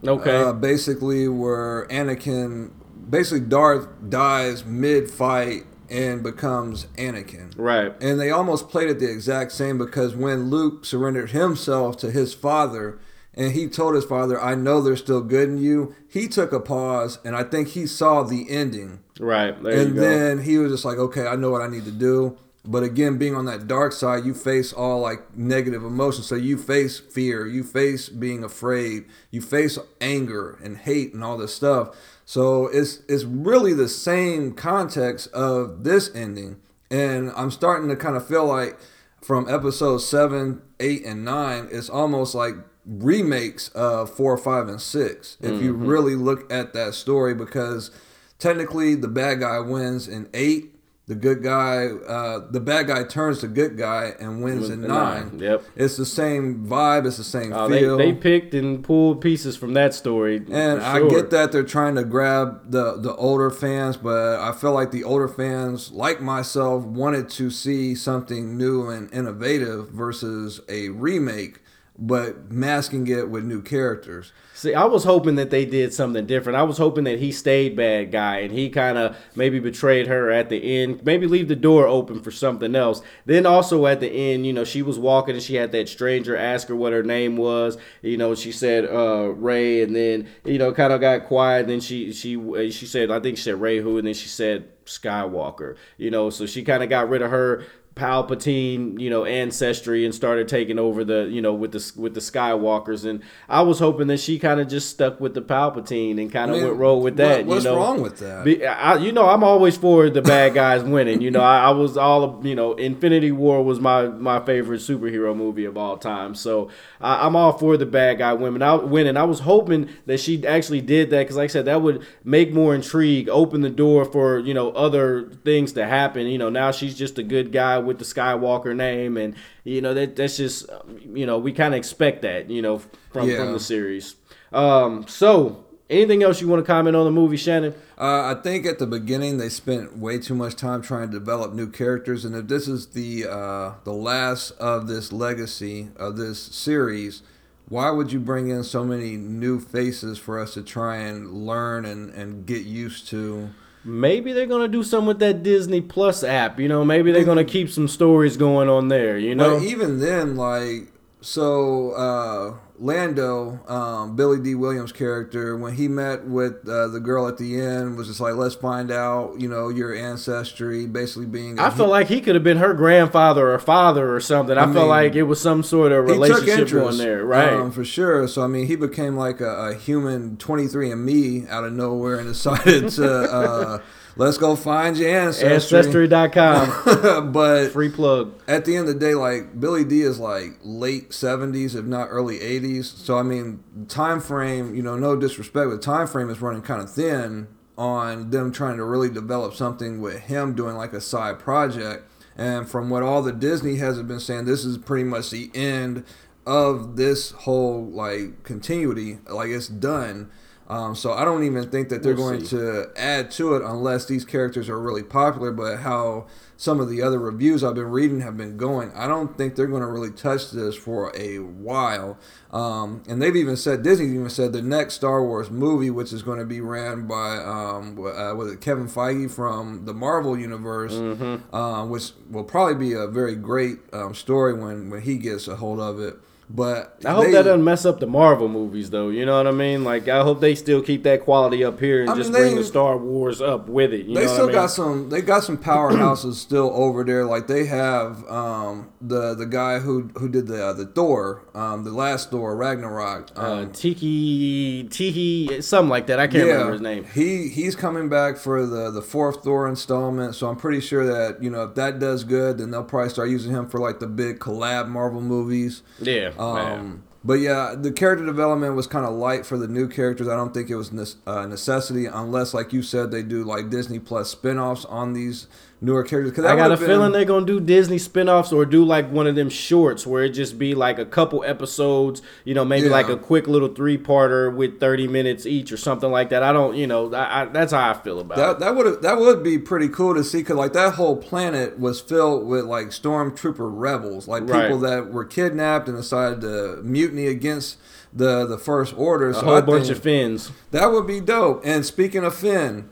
Okay. 0.06 0.36
Uh, 0.36 0.52
basically, 0.54 1.28
where 1.28 1.88
Anakin, 1.88 2.72
basically 3.10 3.42
Darth 3.42 3.88
dies 4.10 4.66
mid 4.66 5.10
fight 5.10 5.66
and 5.90 6.24
becomes 6.24 6.86
Anakin. 6.98 7.54
right. 7.56 7.94
And 8.02 8.20
they 8.20 8.32
almost 8.32 8.70
played 8.70 8.90
it 8.90 9.00
the 9.00 9.10
exact 9.10 9.52
same 9.52 9.78
because 9.78 10.16
when 10.16 10.50
Luke 10.50 10.84
surrendered 10.86 11.30
himself 11.32 11.96
to 11.98 12.10
his 12.10 12.34
father 12.34 12.98
and 13.36 13.54
he 13.54 13.68
told 13.68 13.96
his 13.96 14.06
father, 14.06 14.40
I 14.40 14.56
know 14.56 14.82
there's 14.82 15.00
still 15.00 15.22
good 15.22 15.50
in 15.50 15.58
you, 15.58 15.96
he 16.08 16.28
took 16.28 16.52
a 16.52 16.60
pause 16.60 17.20
and 17.26 17.36
I 17.36 17.44
think 17.44 17.70
he 17.70 17.88
saw 17.88 18.24
the 18.24 18.50
ending. 18.50 19.00
Right. 19.20 19.62
There 19.62 19.74
and 19.74 19.90
you 19.90 19.96
go. 19.96 20.02
then 20.02 20.44
he 20.44 20.58
was 20.58 20.72
just 20.72 20.86
like, 20.86 20.98
okay, 20.98 21.28
I 21.28 21.36
know 21.36 21.50
what 21.50 21.62
I 21.62 21.68
need 21.68 21.86
to 21.86 21.92
do. 21.92 22.38
But 22.66 22.84
again, 22.84 23.18
being 23.18 23.36
on 23.36 23.46
that 23.46 23.68
dark 23.68 23.92
side, 23.92 24.24
you 24.24 24.34
face 24.34 24.72
all 24.72 25.02
like 25.02 25.36
negative 25.36 25.84
emotions. 25.84 26.28
So 26.28 26.36
you 26.36 26.58
face 26.58 26.98
fear, 26.98 27.46
you 27.46 27.62
face 27.62 28.08
being 28.08 28.44
afraid, 28.44 29.06
you 29.32 29.42
face 29.42 29.78
anger 30.00 30.58
and 30.64 30.78
hate 30.78 31.14
and 31.14 31.24
all 31.24 31.38
this 31.38 31.54
stuff. 31.54 31.96
So 32.26 32.68
it's 32.68 33.02
it's 33.10 33.26
really 33.26 33.74
the 33.74 33.90
same 33.90 34.54
context 34.54 35.30
of 35.34 35.84
this 35.84 36.14
ending. 36.16 36.62
And 36.90 37.34
I'm 37.36 37.52
starting 37.52 37.90
to 37.90 37.98
kind 37.98 38.16
of 38.16 38.26
feel 38.26 38.46
like 38.46 38.80
from 39.22 39.50
episode 39.50 39.98
seven, 39.98 40.62
eight, 40.80 41.06
and 41.06 41.26
nine, 41.26 41.68
it's 41.72 41.90
almost 41.90 42.34
like 42.34 42.56
remakes 42.86 43.70
of 43.70 44.10
four, 44.16 44.38
five, 44.38 44.68
and 44.68 44.82
six. 44.82 45.38
If 45.42 45.62
you 45.62 45.74
really 45.74 46.16
look 46.16 46.52
at 46.52 46.74
that 46.74 46.94
story, 46.94 47.34
because 47.34 47.92
technically 48.40 48.96
the 48.96 49.08
bad 49.08 49.40
guy 49.40 49.60
wins 49.60 50.08
in 50.08 50.30
eight. 50.34 50.70
The 51.06 51.16
good 51.16 51.44
guy, 51.44 51.88
uh, 51.88 52.50
the 52.50 52.62
bad 52.62 52.88
guy 52.88 53.04
turns 53.04 53.40
to 53.40 53.48
good 53.50 53.78
guy 53.78 54.14
and 54.22 54.42
wins 54.42 54.70
in 54.70 54.84
In 54.84 54.88
nine. 54.88 55.32
nine, 55.32 55.40
yep. 55.40 55.64
It's 55.76 55.98
the 55.98 56.06
same 56.06 56.66
vibe. 56.66 57.06
It's 57.06 57.18
the 57.18 57.26
same 57.26 57.52
Uh, 57.52 57.68
they, 57.68 57.82
feel. 57.82 57.98
they 57.98 58.14
picked 58.14 58.54
and 58.54 58.82
pulled 58.82 59.20
pieces 59.20 59.58
from 59.58 59.74
that 59.74 59.94
story. 59.94 60.38
And 60.50 60.80
for 60.80 60.86
I 60.86 61.06
get 61.10 61.30
that 61.32 61.52
they're 61.52 61.64
trying 61.64 61.96
to 61.96 62.06
grab 62.06 62.72
the 62.72 62.96
the 62.96 63.14
older 63.18 63.50
fans, 63.50 63.98
but 63.98 64.40
I 64.40 64.54
feel 64.54 64.72
like 64.72 64.92
the 64.92 65.04
older 65.04 65.28
fans, 65.28 65.92
like 65.92 66.22
myself, 66.22 66.86
wanted 66.86 67.28
to 67.32 67.50
see 67.50 67.96
something 67.96 68.58
new 68.58 68.88
and 68.90 69.14
innovative 69.14 69.90
versus 69.90 70.62
a 70.70 70.88
remake, 70.88 71.60
but 71.98 72.52
masking 72.52 73.08
it 73.08 73.30
with 73.30 73.44
new 73.44 73.62
characters. 73.62 74.32
See, 74.56 74.74
I 74.74 74.86
was 74.86 75.04
hoping 75.04 75.36
that 75.36 75.52
they 75.52 75.66
did 75.66 75.94
something 75.94 76.26
different. 76.26 76.58
I 76.58 76.64
was 76.64 76.78
hoping 76.78 77.04
that 77.04 77.20
he 77.20 77.32
stayed 77.32 77.76
bad 77.76 78.12
guy 78.12 78.38
and 78.40 78.52
he 78.52 78.70
kind 78.70 78.98
of 78.98 79.18
maybe 79.36 79.60
betrayed 79.60 80.08
her 80.08 80.32
at 80.32 80.50
the 80.50 80.82
end. 80.82 81.06
Maybe 81.06 81.28
leave 81.28 81.48
the 81.50 81.56
door 81.56 81.86
open 81.86 82.22
for 82.22 82.32
something 82.32 82.76
else. 82.76 83.02
Then 83.26 83.46
also 83.46 83.86
at 83.86 84.00
the 84.00 84.10
end, 84.10 84.48
you 84.48 84.54
know, 84.54 84.64
she 84.64 84.82
was 84.82 84.98
walking 84.98 85.36
and 85.36 85.44
she 85.44 85.56
had 85.56 85.72
that 85.74 85.90
stranger 85.90 86.36
ask 86.36 86.68
her 86.68 86.76
what 86.76 86.94
her 86.94 87.04
name 87.04 87.38
was. 87.38 87.78
You 88.02 88.18
know, 88.18 88.34
she 88.36 88.52
said 88.52 88.86
uh, 88.86 89.30
Rey, 89.30 89.84
and 89.84 89.96
then 89.96 90.28
you 90.46 90.58
know, 90.58 90.72
kind 90.74 90.94
of 90.94 91.02
got 91.02 91.26
quiet. 91.26 91.68
then 91.68 91.80
she 91.80 92.12
she 92.14 92.38
uh, 92.38 92.72
she 92.72 92.86
said, 92.86 93.12
I 93.12 93.20
think 93.20 93.38
she 93.38 93.44
said 93.44 93.62
Rey 93.62 93.80
who, 93.80 93.98
and 93.98 94.08
then 94.08 94.14
she 94.14 94.30
said 94.30 94.70
Skywalker. 94.86 95.76
You 95.98 96.10
know, 96.10 96.30
so 96.30 96.46
she 96.46 96.64
kind 96.64 96.84
of 96.84 96.90
got 96.90 97.10
rid 97.10 97.22
of 97.22 97.32
her 97.32 97.66
Palpatine, 97.96 99.00
you 99.00 99.10
know, 99.10 99.26
ancestry 99.26 100.06
and 100.06 100.14
started 100.14 100.48
taking 100.48 100.80
over 100.80 101.04
the, 101.04 101.28
you 101.30 101.42
know, 101.42 101.54
with 101.54 101.72
the 101.72 101.92
with 102.00 102.14
the 102.14 102.20
Skywalkers. 102.20 103.06
And 103.06 103.22
I 103.50 103.62
was 103.62 103.80
hoping 103.80 104.08
that 104.08 104.20
she 104.20 104.40
kind 104.40 104.60
of 104.60 104.68
just 104.68 104.90
stuck 104.90 105.20
with 105.20 105.34
the 105.34 105.42
Palpatine 105.42 106.20
and 106.20 106.32
kind 106.32 106.52
of 106.52 106.58
I 106.58 106.60
mean, 106.60 106.68
went 106.70 106.80
roll 106.80 107.02
with 107.02 107.14
what- 107.14 107.18
that. 107.18 107.46
what's 107.46 107.64
you 107.66 107.72
know? 107.72 107.78
wrong 107.78 108.02
with 108.02 108.18
that? 108.20 108.46
Be, 108.46 108.66
I, 108.66 108.98
you 108.98 109.12
know, 109.12 109.28
I'm 109.30 109.44
always 109.44 109.78
for 109.78 110.10
the 110.10 110.22
bad 110.22 110.54
guys 110.54 110.84
winning. 110.84 111.22
You 111.22 111.32
know, 111.32 111.42
I, 111.42 111.66
I 111.66 111.70
was 111.72 111.98
all, 111.98 112.42
you 112.46 112.56
know, 112.56 112.74
Infinity 112.74 113.32
War 113.32 113.64
was 113.64 113.80
my 113.80 114.08
my 114.08 114.44
favorite 114.44 114.82
superhero 114.82 115.36
movie 115.36 115.66
of 115.66 115.78
all 115.78 115.98
time. 115.98 116.36
So 116.36 116.70
I, 117.02 117.26
I'm 117.26 117.36
all 117.36 117.58
for 117.58 117.78
the 117.78 117.86
bad 117.86 118.18
guy 118.20 118.34
women. 118.34 118.62
I 118.62 118.76
winning. 118.76 119.18
I 119.18 119.24
was 119.24 119.42
hoping 119.42 119.90
that 120.06 120.20
she 120.20 120.46
actually 120.46 120.82
did 120.82 121.10
that 121.12 121.20
because, 121.20 121.36
like 121.36 121.50
I 121.50 121.54
said, 121.54 121.66
that 121.66 121.82
would 121.82 122.06
make 122.24 122.54
more 122.54 122.74
intrigue, 122.76 123.30
open 123.30 123.62
the 123.62 123.70
door 123.70 124.06
for 124.06 124.40
you 124.40 124.54
know 124.54 124.72
other 124.72 125.30
things 125.44 125.74
to 125.74 125.86
happen. 125.86 126.28
You 126.28 126.38
know, 126.38 126.50
now 126.50 126.72
she's 126.72 126.96
just 126.98 127.18
a 127.18 127.24
good 127.24 127.52
guy 127.52 127.78
with 127.86 128.00
the 128.00 128.06
Skywalker 128.06 128.76
name, 128.76 129.18
and 129.18 129.36
you 129.64 129.82
know 129.82 129.94
that 129.94 130.16
that's 130.16 130.38
just 130.38 130.70
um, 130.70 131.00
you 131.16 131.26
know 131.26 131.38
we 131.38 131.52
kind 131.52 131.74
of 131.74 131.78
expect 131.78 132.22
that 132.24 132.50
you 132.50 132.62
know 132.62 132.80
from 133.12 133.30
Yeah. 133.30 133.38
from 133.38 133.54
the 133.54 133.60
series. 133.60 134.16
Um, 134.52 135.06
so 135.08 135.66
anything 135.90 136.24
else 136.24 136.42
you 136.42 136.48
want 136.48 136.64
to 136.64 136.68
comment 136.68 136.96
on 136.96 137.06
the 137.06 137.12
movie, 137.12 137.38
Shannon? 137.38 137.74
Uh, 137.98 138.36
I 138.36 138.42
think 138.42 138.66
at 138.66 138.80
the 138.80 138.88
beginning 138.88 139.38
they 139.38 139.50
spent 139.50 139.98
way 139.98 140.18
too 140.20 140.36
much 140.36 140.56
time 140.56 140.82
trying 140.82 141.12
to 141.12 141.20
develop 141.20 141.54
new 141.54 141.70
characters, 141.70 142.26
and 142.26 142.36
if 142.36 142.48
this 142.48 142.68
is 142.68 142.88
the 142.88 143.26
uh, 143.30 143.74
the 143.84 143.94
last 143.94 144.52
of 144.60 144.88
this 144.88 145.12
legacy 145.12 145.90
of 145.96 146.18
this 146.18 146.40
series, 146.40 147.22
why 147.70 147.90
would 147.92 148.12
you 148.12 148.20
bring 148.20 148.50
in 148.50 148.64
so 148.64 148.84
many 148.84 149.16
new 149.18 149.60
faces 149.60 150.18
for 150.18 150.40
us 150.40 150.54
to 150.56 150.64
try 150.64 150.98
and 150.98 151.32
learn 151.46 151.86
and, 151.86 152.10
and 152.12 152.46
get 152.46 152.64
used 152.66 153.08
to? 153.10 153.50
Maybe 153.86 154.32
they're 154.34 154.46
gonna 154.46 154.68
do 154.68 154.84
something 154.84 155.08
with 155.08 155.20
that 155.20 155.44
Disney 155.44 155.82
Plus 155.82 156.24
app. 156.24 156.60
You 156.60 156.68
know, 156.68 156.86
maybe 156.86 157.12
they're 157.12 157.24
gonna 157.26 157.44
keep 157.44 157.70
some 157.70 157.88
stories 157.88 158.38
going 158.38 158.70
on 158.70 158.88
there. 158.88 159.18
You 159.18 159.36
know, 159.36 159.60
But 159.60 159.64
even 159.64 160.00
then, 160.00 160.36
like, 160.36 160.92
so 161.22 161.92
uh, 161.92 162.54
Lando, 162.84 163.62
um, 163.70 164.18
Billy 164.18 164.42
Dee 164.42 164.56
Williams' 164.56 164.92
character, 164.92 165.56
when 165.56 165.76
he 165.76 165.88
met 165.88 166.26
with 166.26 166.68
uh, 166.68 166.90
the 166.90 167.00
girl 167.00 167.30
at 167.30 167.38
the 167.38 167.58
end, 167.58 167.96
was 167.96 168.08
just 168.08 168.20
like, 168.20 168.36
let's 168.36 168.56
find 168.56 168.92
out, 168.92 169.40
you 169.40 169.48
know, 169.48 169.70
your 169.70 169.96
ancestry, 169.96 170.86
basically 170.86 171.26
being. 171.26 171.60
I 171.60 171.70
feel 171.70 171.88
like 171.88 172.08
he 172.08 172.20
could 172.20 172.36
have 172.36 172.44
been 172.44 172.58
her 172.58 172.74
grandfather 172.74 173.54
or 173.54 173.58
father 173.58 174.14
or 174.14 174.20
something. 174.20 174.58
I, 174.58 174.70
I 174.70 174.74
feel 174.74 174.86
like 174.86 175.16
it 175.16 175.24
was 175.24 175.40
some 175.40 175.64
sort 175.64 175.94
of 175.94 176.04
relationship 176.04 176.60
interest 176.60 176.74
going 176.74 176.98
there, 176.98 177.26
right? 177.26 177.54
um, 177.54 177.72
for 177.72 177.86
sure. 177.86 178.28
So 178.28 178.44
I 178.44 178.48
mean, 178.48 178.68
he 178.68 178.76
became 178.76 179.16
like 179.16 179.40
a, 179.40 179.70
a 179.70 179.76
human 179.76 180.36
23andMe 180.36 181.48
out 181.48 181.64
of 181.64 181.72
nowhere 181.72 182.20
and 182.20 182.28
decided 182.28 182.90
to 182.90 183.10
uh, 183.34 183.80
let's 184.16 184.38
go 184.38 184.56
find 184.56 184.98
your 184.98 185.10
ancestry. 185.10 185.78
Ancestry.com, 185.78 187.32
but 187.34 187.70
free 187.70 187.90
plug. 187.90 188.34
at 188.48 188.66
the 188.66 188.76
end 188.76 188.88
of 188.88 188.94
the 188.94 189.00
day, 189.00 189.16
like 189.16 189.60
Billy 189.60 189.84
Dee 189.84 190.02
is 190.02 190.20
like 190.20 190.60
late 190.64 191.10
70s, 191.10 191.76
if 191.76 191.86
not 191.86 192.08
early 192.10 192.40
80s. 192.40 192.86
So 192.86 193.18
I 193.18 193.24
mean, 193.24 193.64
time 193.88 194.20
frame, 194.20 194.76
you 194.76 194.82
know, 194.82 194.98
no 194.98 195.16
disrespect, 195.16 195.70
but 195.70 195.82
time 195.82 196.08
frame 196.08 196.30
is 196.30 196.42
running 196.42 196.62
kind 196.62 196.82
of 196.82 196.92
thin 196.92 197.48
on 197.78 198.30
them 198.30 198.52
trying 198.52 198.78
to 198.78 198.84
really 198.84 199.10
develop 199.10 199.54
something 199.56 200.00
with 200.00 200.20
him 200.22 200.54
doing 200.54 200.76
like 200.76 200.94
a 200.94 201.02
side 201.02 201.40
project. 201.40 202.10
And 202.36 202.68
from 202.68 202.90
what 202.90 203.04
all 203.04 203.22
the 203.22 203.32
Disney 203.32 203.76
has 203.78 204.02
been 204.02 204.20
saying, 204.20 204.46
this 204.46 204.66
is 204.66 204.78
pretty 204.78 205.04
much 205.04 205.30
the 205.30 205.52
end 205.54 206.04
of 206.46 206.96
this 206.96 207.32
whole 207.32 207.86
like 207.86 208.44
continuity. 208.44 209.20
Like 209.30 209.50
it's 209.50 209.68
done. 209.68 210.32
Um, 210.74 210.96
so 210.96 211.14
I 211.14 211.24
don't 211.26 211.44
even 211.44 211.70
think 211.70 211.90
that 211.90 212.02
they're 212.04 212.16
We'll 212.16 212.30
going 212.32 212.46
see. 212.46 212.58
to 212.58 212.90
add 212.96 213.30
to 213.32 213.56
it 213.56 213.62
unless 213.64 214.06
these 214.06 214.26
characters 214.26 214.70
are 214.70 214.80
really 214.80 215.04
popular. 215.04 215.52
But 215.52 215.78
how 215.80 216.28
some 216.58 216.80
of 216.80 216.90
the 216.90 217.02
other 217.02 217.20
reviews 217.20 217.64
I've 217.64 217.76
been 217.76 217.92
reading 217.92 218.22
have 218.22 218.38
been 218.38 218.58
going, 218.58 218.92
I 218.96 219.06
don't 219.08 219.38
think 219.38 219.56
they're 219.56 219.68
going 219.68 219.82
to 219.82 219.88
really 219.88 220.12
touch 220.12 220.52
this 220.52 220.76
for 220.76 221.12
a 221.16 221.40
while. 221.40 222.18
Um, 222.52 223.04
and 223.08 223.22
they've 223.22 223.36
even 223.36 223.58
said 223.58 223.84
Disney 223.84 224.08
even 224.16 224.30
said 224.30 224.54
the 224.54 224.62
next 224.62 224.94
Star 224.96 225.24
Wars 225.24 225.50
movie, 225.52 225.90
which 225.90 226.14
is 226.14 226.24
going 226.24 226.40
to 226.40 226.46
be 226.46 226.62
ran 226.62 227.08
by 227.08 227.38
um, 227.38 227.98
uh, 228.00 228.34
was 228.36 228.52
it 228.54 228.62
Kevin 228.62 228.88
Feige 228.88 229.30
from 229.32 229.86
the 229.86 229.94
Marvel 229.94 230.38
universe, 230.38 230.94
Mm-hmm. 230.94 231.56
uh, 231.56 231.86
which 231.86 232.12
will 232.30 232.44
probably 232.44 232.76
be 232.76 232.94
a 232.94 233.08
very 233.08 233.36
great 233.36 233.78
um, 233.92 234.14
story 234.16 234.54
when 234.54 234.90
when 234.90 235.02
he 235.02 235.18
gets 235.18 235.48
a 235.48 235.56
hold 235.58 235.80
of 235.80 236.00
it. 236.00 236.16
But 236.56 237.00
I 237.04 237.14
hope 237.14 237.26
they- 237.26 237.32
that 237.32 237.46
doesn't 237.46 237.64
mess 237.64 237.84
up 237.84 238.00
the 238.00 238.06
Marvel 238.06 238.48
movies, 238.48 238.92
though. 238.92 239.10
You 239.10 239.26
know 239.26 239.38
what 239.38 239.48
I 239.48 239.52
mean? 239.52 239.84
Like, 239.84 240.08
I 240.08 240.22
hope 240.22 240.40
they 240.40 240.54
still 240.54 240.84
keep 240.84 241.02
that 241.04 241.22
quality 241.26 241.64
up 241.66 241.80
here 241.80 242.02
and 242.02 242.12
I 242.12 242.16
just 242.16 242.30
mean, 242.32 242.42
bring 242.42 242.52
they- 242.56 242.62
the 242.62 242.68
Star 242.68 242.96
Wars 242.96 243.42
up 243.42 243.68
with 243.68 243.92
it. 243.92 244.06
You 244.06 244.14
they 244.14 244.22
know 244.26 244.28
still 244.28 244.38
what 244.38 244.44
I 244.44 244.46
mean? 244.46 244.54
got 244.62 244.68
some. 244.68 245.10
They 245.10 245.22
got 245.22 245.44
some 245.44 245.58
powerhouses 245.58 246.36
still 246.36 246.72
over 246.76 247.04
there. 247.04 247.26
Like 247.26 247.48
they 247.48 247.66
have 247.66 248.24
um, 248.30 248.90
the 249.02 249.34
the 249.34 249.48
guy 249.48 249.80
who 249.80 250.12
who 250.16 250.30
did 250.30 250.46
the 250.46 250.64
uh, 250.64 250.74
the 250.74 250.86
Thor, 250.86 251.42
um, 251.56 251.86
the 251.86 251.92
last 251.92 252.30
Thor, 252.30 252.56
Ragnarok. 252.56 253.32
uh, 253.36 253.42
Um, 253.42 253.72
Tiki, 253.72 254.84
Tiki, 254.92 255.62
something 255.62 255.90
like 255.90 256.06
that. 256.08 256.20
I 256.20 256.28
can't 256.28 256.46
remember 256.48 256.74
his 256.74 256.82
name. 256.82 257.06
He 257.14 257.48
he's 257.50 257.76
coming 257.76 258.10
back 258.10 258.38
for 258.38 258.66
the 258.66 258.92
the 258.92 259.02
fourth 259.02 259.44
Thor 259.44 259.68
installment. 259.68 260.36
So 260.36 260.48
I'm 260.48 260.56
pretty 260.56 260.82
sure 260.82 261.06
that 261.06 261.42
you 261.42 261.50
know 261.50 261.64
if 261.64 261.74
that 261.76 261.98
does 262.00 262.24
good, 262.24 262.60
then 262.60 262.72
they'll 262.72 262.84
probably 262.84 263.10
start 263.10 263.30
using 263.30 263.52
him 263.52 263.68
for 263.68 263.80
like 263.80 264.00
the 264.00 264.08
big 264.08 264.40
collab 264.40 264.88
Marvel 264.88 265.22
movies. 265.22 265.82
Yeah. 266.00 266.30
Um, 266.52 267.04
but 267.24 267.36
yeah, 267.36 267.76
the 267.78 267.92
character 267.92 268.26
development 268.26 268.76
was 268.76 268.86
kind 268.86 269.06
of 269.06 269.14
light 269.14 269.46
for 269.46 269.58
the 269.58 269.68
new 269.68 269.88
characters. 269.88 270.28
I 270.28 270.36
don't 270.36 270.54
think 270.54 270.70
it 270.70 270.76
was 270.76 270.92
a 271.26 271.48
necessity 271.48 272.06
unless, 272.06 272.54
like 272.54 272.74
you 272.74 272.82
said, 272.82 273.12
they 273.12 273.24
do 273.24 273.44
like 273.44 273.70
Disney 273.70 274.00
Plus 274.00 274.30
spin-offs 274.30 274.84
on 274.86 275.14
these 275.14 275.48
newer 275.84 276.02
characters. 276.02 276.32
'Cause 276.34 276.46
I 276.46 276.56
got 276.56 276.72
a 276.72 276.78
been- 276.78 276.88
feeling 276.88 277.12
they're 277.12 277.26
gonna 277.26 277.46
do 277.46 277.60
Disney 277.60 277.98
spin-offs 277.98 278.54
or 278.54 278.66
do 278.66 278.84
like 278.86 279.12
one 279.12 279.28
of 279.28 279.36
them 279.36 279.50
shorts 279.50 280.08
where 280.08 280.24
it 280.24 280.30
just 280.30 280.58
be 280.58 280.74
like 280.74 280.98
a 280.98 281.04
couple 281.06 281.44
episodes, 281.46 282.22
you 282.46 282.54
know, 282.54 282.64
maybe 282.64 282.86
Yeah. 282.88 282.94
like 282.94 283.10
a 283.10 283.18
quick 283.18 283.48
little 283.48 283.68
three-parter 283.68 284.52
with 284.56 284.80
thirty 284.80 285.08
minutes 285.08 285.46
each 285.46 285.72
or 285.74 285.78
something 285.78 286.10
like 286.10 286.30
that. 286.30 286.42
I 286.42 286.54
don't, 286.54 286.76
you 286.76 286.88
know, 286.88 287.14
I, 287.14 287.42
I, 287.42 287.46
that's 287.46 287.74
how 287.74 287.90
I 287.90 287.94
feel 287.94 288.20
about 288.22 288.38
That 288.38 288.52
it. 288.52 288.60
that 288.60 288.76
would 288.78 289.02
that 289.02 289.20
would 289.20 289.44
be 289.44 289.58
pretty 289.58 289.90
cool 289.90 290.16
to 290.16 290.24
see 290.24 290.38
because 290.40 290.56
like 290.56 290.72
that 290.74 290.94
whole 290.94 291.18
planet 291.18 291.78
was 291.78 292.00
filled 292.00 292.48
with 292.48 292.64
like 292.64 292.88
stormtrooper 292.88 293.58
rebels, 293.60 294.28
like 294.28 294.50
Right. 294.50 294.64
people 294.64 294.80
that 294.80 295.12
were 295.12 295.26
kidnapped 295.26 295.90
and 295.90 295.98
decided 295.98 296.42
to 296.42 296.80
mutiny 296.82 297.28
against 297.28 297.78
the 298.16 298.46
the 298.46 298.58
first 298.58 298.94
order. 298.98 299.30
A 299.30 299.34
So 299.34 299.42
whole 299.42 299.56
I 299.56 299.62
bunch 299.62 299.90
of 299.90 299.98
fins. 300.00 300.50
that 300.72 300.94
would 300.94 301.06
be 301.08 301.20
dope. 301.20 301.62
And 301.66 301.86
speaking 301.86 302.24
of 302.24 302.34
Finn, 302.34 302.86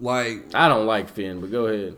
like 0.00 0.44
I 0.54 0.68
don't 0.68 0.86
like 0.86 1.10
Finn, 1.10 1.40
but 1.40 1.50
go 1.50 1.66
ahead. 1.66 1.96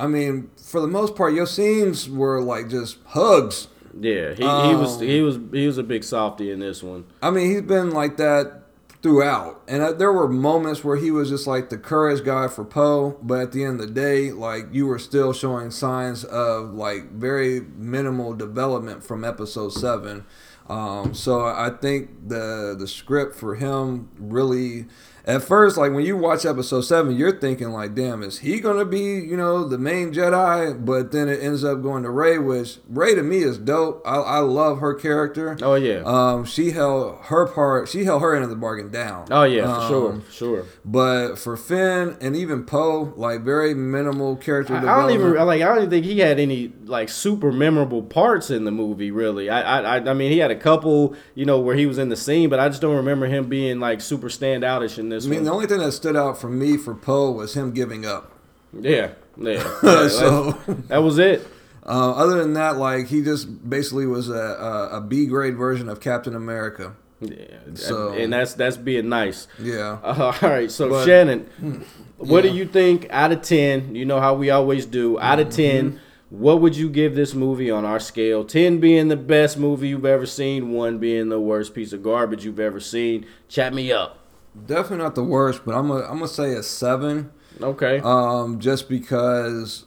I 0.00 0.06
mean, 0.06 0.50
for 0.56 0.80
the 0.80 0.86
most 0.86 1.14
part, 1.14 1.34
your 1.34 1.46
scenes 1.46 2.08
were 2.08 2.40
like 2.40 2.68
just 2.68 2.98
hugs. 3.06 3.68
Yeah, 3.98 4.34
he, 4.34 4.42
he 4.42 4.74
was 4.74 4.96
Um, 4.96 5.06
he 5.06 5.20
was 5.20 5.38
he 5.52 5.66
was 5.66 5.78
a 5.78 5.82
big 5.82 6.04
softy 6.04 6.50
in 6.50 6.60
this 6.60 6.82
one. 6.82 7.04
I 7.22 7.30
mean, 7.30 7.50
he's 7.50 7.62
been 7.62 7.90
like 7.90 8.16
that 8.16 8.62
throughout, 9.02 9.62
and 9.66 9.82
uh, 9.82 9.92
there 9.92 10.12
were 10.12 10.28
moments 10.28 10.84
where 10.84 10.96
he 10.96 11.10
was 11.10 11.28
just 11.30 11.46
like 11.46 11.70
the 11.70 11.78
courage 11.78 12.24
guy 12.24 12.48
for 12.48 12.64
Poe, 12.64 13.18
but 13.22 13.40
at 13.40 13.52
the 13.52 13.64
end 13.64 13.80
of 13.80 13.88
the 13.88 13.92
day, 13.92 14.30
like 14.30 14.66
you 14.72 14.86
were 14.86 14.98
still 14.98 15.32
showing 15.32 15.70
signs 15.70 16.22
of 16.24 16.74
like 16.74 17.10
very 17.12 17.60
minimal 17.76 18.34
development 18.34 19.02
from 19.02 19.24
Episode 19.24 19.70
Seven. 19.70 20.24
Um, 20.70 21.14
so 21.14 21.40
I 21.40 21.70
think 21.80 22.28
the 22.28 22.76
the 22.78 22.86
script 22.86 23.34
for 23.34 23.56
him 23.56 24.08
really. 24.18 24.86
At 25.26 25.42
first, 25.42 25.76
like 25.76 25.92
when 25.92 26.04
you 26.04 26.16
watch 26.16 26.46
episode 26.46 26.80
seven, 26.80 27.14
you're 27.14 27.38
thinking 27.38 27.70
like, 27.72 27.94
"Damn, 27.94 28.22
is 28.22 28.38
he 28.38 28.58
gonna 28.58 28.86
be, 28.86 29.00
you 29.00 29.36
know, 29.36 29.68
the 29.68 29.76
main 29.76 30.14
Jedi?" 30.14 30.82
But 30.82 31.12
then 31.12 31.28
it 31.28 31.42
ends 31.42 31.62
up 31.62 31.82
going 31.82 32.04
to 32.04 32.10
Rey, 32.10 32.38
which 32.38 32.78
Rey 32.88 33.14
to 33.14 33.22
me 33.22 33.38
is 33.42 33.58
dope. 33.58 34.02
I, 34.06 34.16
I 34.16 34.38
love 34.38 34.78
her 34.78 34.94
character. 34.94 35.58
Oh 35.60 35.74
yeah, 35.74 36.02
Um, 36.06 36.46
she 36.46 36.70
held 36.70 37.18
her 37.24 37.46
part. 37.46 37.86
She 37.88 38.04
held 38.04 38.22
her 38.22 38.34
end 38.34 38.44
of 38.44 38.50
the 38.50 38.56
bargain 38.56 38.90
down. 38.90 39.26
oh 39.30 39.42
yeah, 39.42 39.82
for 39.82 39.88
sure, 39.88 40.12
Um, 40.14 40.20
for 40.22 40.32
sure. 40.32 40.64
But 40.86 41.34
for 41.36 41.54
Finn 41.56 42.16
and 42.22 42.34
even 42.34 42.64
Poe, 42.64 43.12
like 43.14 43.42
very 43.42 43.74
minimal 43.74 44.36
character 44.36 44.74
I, 44.74 44.78
I 44.78 45.02
don't 45.02 45.10
even 45.10 45.34
like. 45.46 45.60
I 45.60 45.66
don't 45.66 45.76
even 45.78 45.90
think 45.90 46.06
he 46.06 46.18
had 46.20 46.40
any 46.40 46.72
like 46.86 47.10
super 47.10 47.52
memorable 47.52 48.02
parts 48.02 48.50
in 48.50 48.64
the 48.64 48.72
movie. 48.72 49.10
Really, 49.10 49.50
I, 49.50 49.80
I- 49.98 50.10
I 50.10 50.14
mean, 50.14 50.32
he 50.32 50.38
had 50.38 50.50
a 50.50 50.56
couple, 50.60 51.14
you 51.34 51.44
know, 51.44 51.58
where 51.58 51.74
he 51.76 51.86
was 51.86 51.98
in 51.98 52.08
the 52.08 52.16
scene, 52.16 52.48
but 52.48 52.60
I 52.60 52.68
just 52.68 52.80
don't 52.80 52.96
remember 52.96 53.26
him 53.26 53.48
being 53.48 53.80
like 53.80 54.00
super 54.00 54.28
standoutish 54.28 54.98
in 54.98 55.08
this 55.08 55.26
I 55.26 55.28
mean, 55.28 55.38
one. 55.40 55.44
the 55.44 55.52
only 55.52 55.66
thing 55.66 55.78
that 55.78 55.92
stood 55.92 56.16
out 56.16 56.40
for 56.40 56.48
me 56.48 56.76
for 56.76 56.94
Poe 56.94 57.30
was 57.32 57.54
him 57.54 57.72
giving 57.72 58.06
up. 58.06 58.32
Yeah, 58.72 59.12
yeah. 59.36 59.52
yeah 59.82 60.08
so, 60.08 60.52
that, 60.66 60.88
that 60.88 60.98
was 61.02 61.18
it. 61.18 61.46
uh, 61.84 62.12
other 62.12 62.38
than 62.38 62.52
that, 62.54 62.76
like 62.76 63.08
he 63.08 63.22
just 63.22 63.68
basically 63.68 64.06
was 64.06 64.28
a, 64.28 64.32
a, 64.34 64.98
a 64.98 65.00
B 65.00 65.26
grade 65.26 65.56
version 65.56 65.88
of 65.88 66.00
Captain 66.00 66.36
America. 66.36 66.94
Yeah, 67.20 67.58
So- 67.74 68.12
and 68.12 68.32
that's 68.32 68.54
that's 68.54 68.76
being 68.76 69.08
nice. 69.08 69.46
Yeah. 69.58 69.98
Uh, 70.02 70.32
all 70.42 70.48
right, 70.48 70.70
so 70.70 70.88
But- 70.88 71.04
Shannon, 71.04 71.84
what 72.16 72.42
do 72.42 72.48
you 72.48 72.64
think 72.66 73.06
out 73.10 73.32
of 73.32 73.42
ten? 73.42 73.94
You 73.94 74.04
know 74.04 74.20
how 74.20 74.34
we 74.34 74.50
always 74.50 74.86
do. 74.86 75.18
Out 75.18 75.38
of 75.40 75.50
10 75.50 76.00
what 76.30 76.60
would 76.60 76.76
you 76.76 76.88
give 76.88 77.14
this 77.14 77.34
movie 77.34 77.70
on 77.70 77.84
our 77.84 78.00
scale? 78.00 78.44
Ten 78.44 78.78
being 78.78 79.08
the 79.08 79.16
best 79.16 79.58
movie 79.58 79.88
you've 79.88 80.06
ever 80.06 80.26
seen, 80.26 80.70
one 80.70 80.98
being 80.98 81.28
the 81.28 81.40
worst 81.40 81.74
piece 81.74 81.92
of 81.92 82.02
garbage 82.02 82.44
you've 82.44 82.60
ever 82.60 82.80
seen. 82.80 83.26
Chat 83.48 83.74
me 83.74 83.92
up. 83.92 84.18
Definitely 84.66 84.98
not 84.98 85.14
the 85.14 85.24
worst, 85.24 85.64
but 85.64 85.74
I'm 85.74 85.88
gonna 85.88 86.04
I'm 86.04 86.14
gonna 86.18 86.28
say 86.28 86.54
a 86.54 86.62
seven. 86.62 87.30
Okay. 87.60 88.00
um, 88.02 88.58
just 88.58 88.88
because 88.88 89.84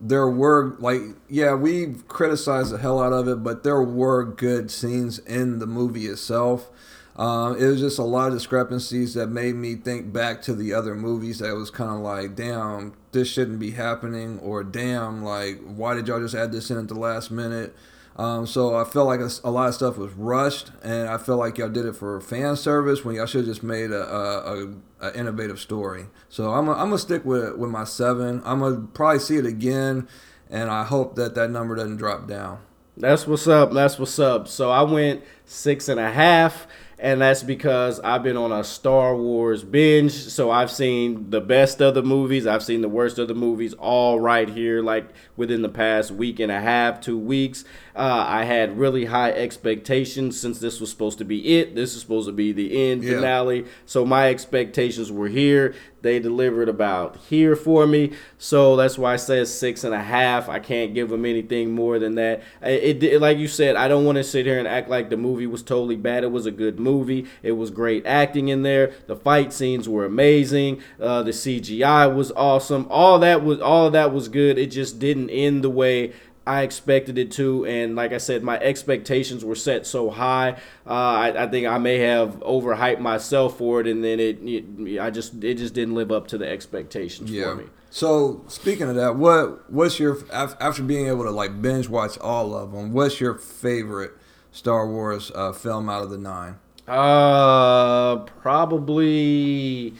there 0.00 0.28
were 0.28 0.76
like 0.78 1.00
yeah 1.28 1.54
we've 1.54 2.06
criticized 2.08 2.72
the 2.72 2.78
hell 2.78 3.00
out 3.00 3.12
of 3.12 3.26
it 3.28 3.42
but 3.42 3.62
there 3.62 3.80
were 3.80 4.24
good 4.24 4.70
scenes 4.70 5.20
in 5.20 5.58
the 5.60 5.66
movie 5.66 6.06
itself 6.06 6.70
um, 7.16 7.56
it 7.56 7.66
was 7.66 7.80
just 7.80 7.98
a 7.98 8.04
lot 8.04 8.28
of 8.28 8.34
discrepancies 8.34 9.14
that 9.14 9.28
made 9.28 9.54
me 9.54 9.76
think 9.76 10.12
back 10.12 10.42
to 10.42 10.54
the 10.54 10.72
other 10.72 10.94
movies 10.94 11.38
that 11.38 11.54
was 11.54 11.70
kind 11.70 11.90
of 11.90 12.00
like 12.00 12.34
damn 12.34 12.92
this 13.12 13.28
shouldn't 13.28 13.58
be 13.58 13.72
happening 13.72 14.38
or 14.40 14.64
damn 14.64 15.22
like 15.22 15.60
why 15.64 15.94
did 15.94 16.08
y'all 16.08 16.20
just 16.20 16.34
add 16.34 16.52
this 16.52 16.70
in 16.70 16.78
at 16.78 16.88
the 16.88 16.94
last 16.94 17.30
minute 17.30 17.74
um, 18.16 18.46
so 18.46 18.76
I 18.76 18.84
felt 18.84 19.06
like 19.06 19.20
a, 19.20 19.30
a 19.42 19.50
lot 19.50 19.68
of 19.68 19.74
stuff 19.74 19.96
was 19.96 20.12
rushed, 20.12 20.70
and 20.82 21.08
I 21.08 21.18
felt 21.18 21.40
like 21.40 21.58
y'all 21.58 21.68
did 21.68 21.84
it 21.84 21.96
for 21.96 22.20
fan 22.20 22.54
service 22.54 23.04
when 23.04 23.16
y'all 23.16 23.26
should 23.26 23.38
have 23.38 23.46
just 23.46 23.64
made 23.64 23.90
a, 23.90 24.02
a, 24.02 24.74
a, 25.00 25.18
innovative 25.18 25.58
story. 25.58 26.06
So 26.28 26.52
I'm 26.52 26.68
I'm 26.68 26.76
gonna 26.76 26.98
stick 26.98 27.24
with 27.24 27.56
with 27.56 27.70
my 27.70 27.84
seven. 27.84 28.40
I'm 28.44 28.60
gonna 28.60 28.86
probably 28.94 29.18
see 29.18 29.36
it 29.36 29.46
again, 29.46 30.06
and 30.48 30.70
I 30.70 30.84
hope 30.84 31.16
that 31.16 31.34
that 31.34 31.50
number 31.50 31.74
doesn't 31.74 31.96
drop 31.96 32.28
down. 32.28 32.60
That's 32.96 33.26
what's 33.26 33.48
up. 33.48 33.72
That's 33.72 33.98
what's 33.98 34.20
up. 34.20 34.46
So 34.46 34.70
I 34.70 34.82
went 34.82 35.24
six 35.44 35.88
and 35.88 35.98
a 35.98 36.12
half, 36.12 36.68
and 37.04 37.20
that's 37.20 37.42
because 37.42 38.00
I've 38.00 38.22
been 38.22 38.38
on 38.38 38.50
a 38.50 38.64
Star 38.64 39.14
Wars 39.14 39.62
binge. 39.62 40.10
So 40.10 40.50
I've 40.50 40.70
seen 40.70 41.28
the 41.28 41.42
best 41.42 41.82
of 41.82 41.92
the 41.92 42.02
movies, 42.02 42.46
I've 42.46 42.62
seen 42.64 42.80
the 42.80 42.88
worst 42.88 43.18
of 43.18 43.28
the 43.28 43.34
movies, 43.34 43.74
all 43.74 44.18
right 44.18 44.48
here, 44.48 44.80
like 44.80 45.10
within 45.36 45.60
the 45.60 45.68
past 45.68 46.10
week 46.12 46.40
and 46.40 46.50
a 46.50 46.58
half, 46.58 47.02
two 47.02 47.18
weeks. 47.18 47.66
Uh, 47.94 48.24
I 48.26 48.44
had 48.44 48.78
really 48.78 49.04
high 49.04 49.32
expectations 49.32 50.40
since 50.40 50.60
this 50.60 50.80
was 50.80 50.88
supposed 50.88 51.18
to 51.18 51.26
be 51.26 51.58
it. 51.58 51.74
This 51.74 51.94
is 51.94 52.00
supposed 52.00 52.26
to 52.26 52.32
be 52.32 52.52
the 52.52 52.90
end 52.90 53.04
Yeah. 53.04 53.16
finale. 53.16 53.66
So 53.84 54.06
my 54.06 54.30
expectations 54.30 55.12
were 55.12 55.28
here. 55.28 55.74
They 56.04 56.20
delivered 56.20 56.68
about 56.68 57.16
here 57.16 57.56
for 57.56 57.86
me. 57.86 58.12
So 58.36 58.76
that's 58.76 58.98
why 58.98 59.14
I 59.14 59.16
said 59.16 59.48
six 59.48 59.84
and 59.84 59.94
a 59.94 60.02
half. 60.02 60.50
I 60.50 60.58
can't 60.58 60.92
give 60.92 61.08
them 61.08 61.24
anything 61.24 61.72
more 61.72 61.98
than 61.98 62.14
that. 62.16 62.42
It, 62.60 63.02
it 63.02 63.22
like 63.22 63.38
you 63.38 63.48
said, 63.48 63.74
I 63.74 63.88
don't 63.88 64.04
want 64.04 64.16
to 64.16 64.22
sit 64.22 64.44
here 64.44 64.58
and 64.58 64.68
act 64.68 64.90
like 64.90 65.08
the 65.08 65.16
movie 65.16 65.46
was 65.46 65.62
totally 65.62 65.96
bad. 65.96 66.22
It 66.22 66.30
was 66.30 66.44
a 66.44 66.50
good 66.50 66.78
movie. 66.78 67.26
It 67.42 67.52
was 67.52 67.70
great 67.70 68.04
acting 68.04 68.48
in 68.48 68.60
there. 68.62 68.92
The 69.06 69.16
fight 69.16 69.50
scenes 69.54 69.88
were 69.88 70.04
amazing. 70.04 70.82
Uh, 71.00 71.22
the 71.22 71.30
CGI 71.30 72.14
was 72.14 72.30
awesome. 72.32 72.86
All 72.90 73.18
that 73.20 73.42
was 73.42 73.58
all 73.62 73.90
that 73.90 74.12
was 74.12 74.28
good. 74.28 74.58
It 74.58 74.70
just 74.70 74.98
didn't 74.98 75.30
end 75.30 75.64
the 75.64 75.70
way 75.70 76.12
I 76.46 76.62
expected 76.62 77.16
it 77.16 77.30
to, 77.32 77.64
and 77.66 77.96
like 77.96 78.12
I 78.12 78.18
said, 78.18 78.42
my 78.42 78.58
expectations 78.58 79.44
were 79.44 79.54
set 79.54 79.86
so 79.86 80.10
high. 80.10 80.58
Uh, 80.86 80.90
I, 80.92 81.44
I 81.44 81.46
think 81.48 81.66
I 81.66 81.78
may 81.78 81.98
have 81.98 82.40
overhyped 82.40 83.00
myself 83.00 83.56
for 83.56 83.80
it, 83.80 83.86
and 83.86 84.04
then 84.04 84.20
it, 84.20 84.38
it, 84.42 85.00
I 85.00 85.10
just, 85.10 85.42
it 85.42 85.54
just 85.54 85.72
didn't 85.72 85.94
live 85.94 86.12
up 86.12 86.28
to 86.28 86.38
the 86.38 86.46
expectations 86.46 87.30
for 87.30 87.54
me. 87.54 87.64
So 87.94 88.44
speaking 88.48 88.88
of 88.88 88.96
that, 88.96 89.14
what 89.14 89.70
what's 89.70 90.00
your 90.00 90.18
after 90.32 90.82
being 90.82 91.06
able 91.06 91.22
to 91.22 91.30
like 91.30 91.62
binge 91.62 91.88
watch 91.88 92.18
all 92.18 92.52
of 92.52 92.72
them? 92.72 92.92
What's 92.92 93.20
your 93.20 93.34
favorite 93.34 94.10
Star 94.50 94.88
Wars 94.88 95.30
uh, 95.32 95.52
film 95.52 95.88
out 95.88 96.02
of 96.02 96.10
the 96.10 96.18
nine? 96.18 96.56
Uh, 96.88 98.16
probably. 98.16 99.94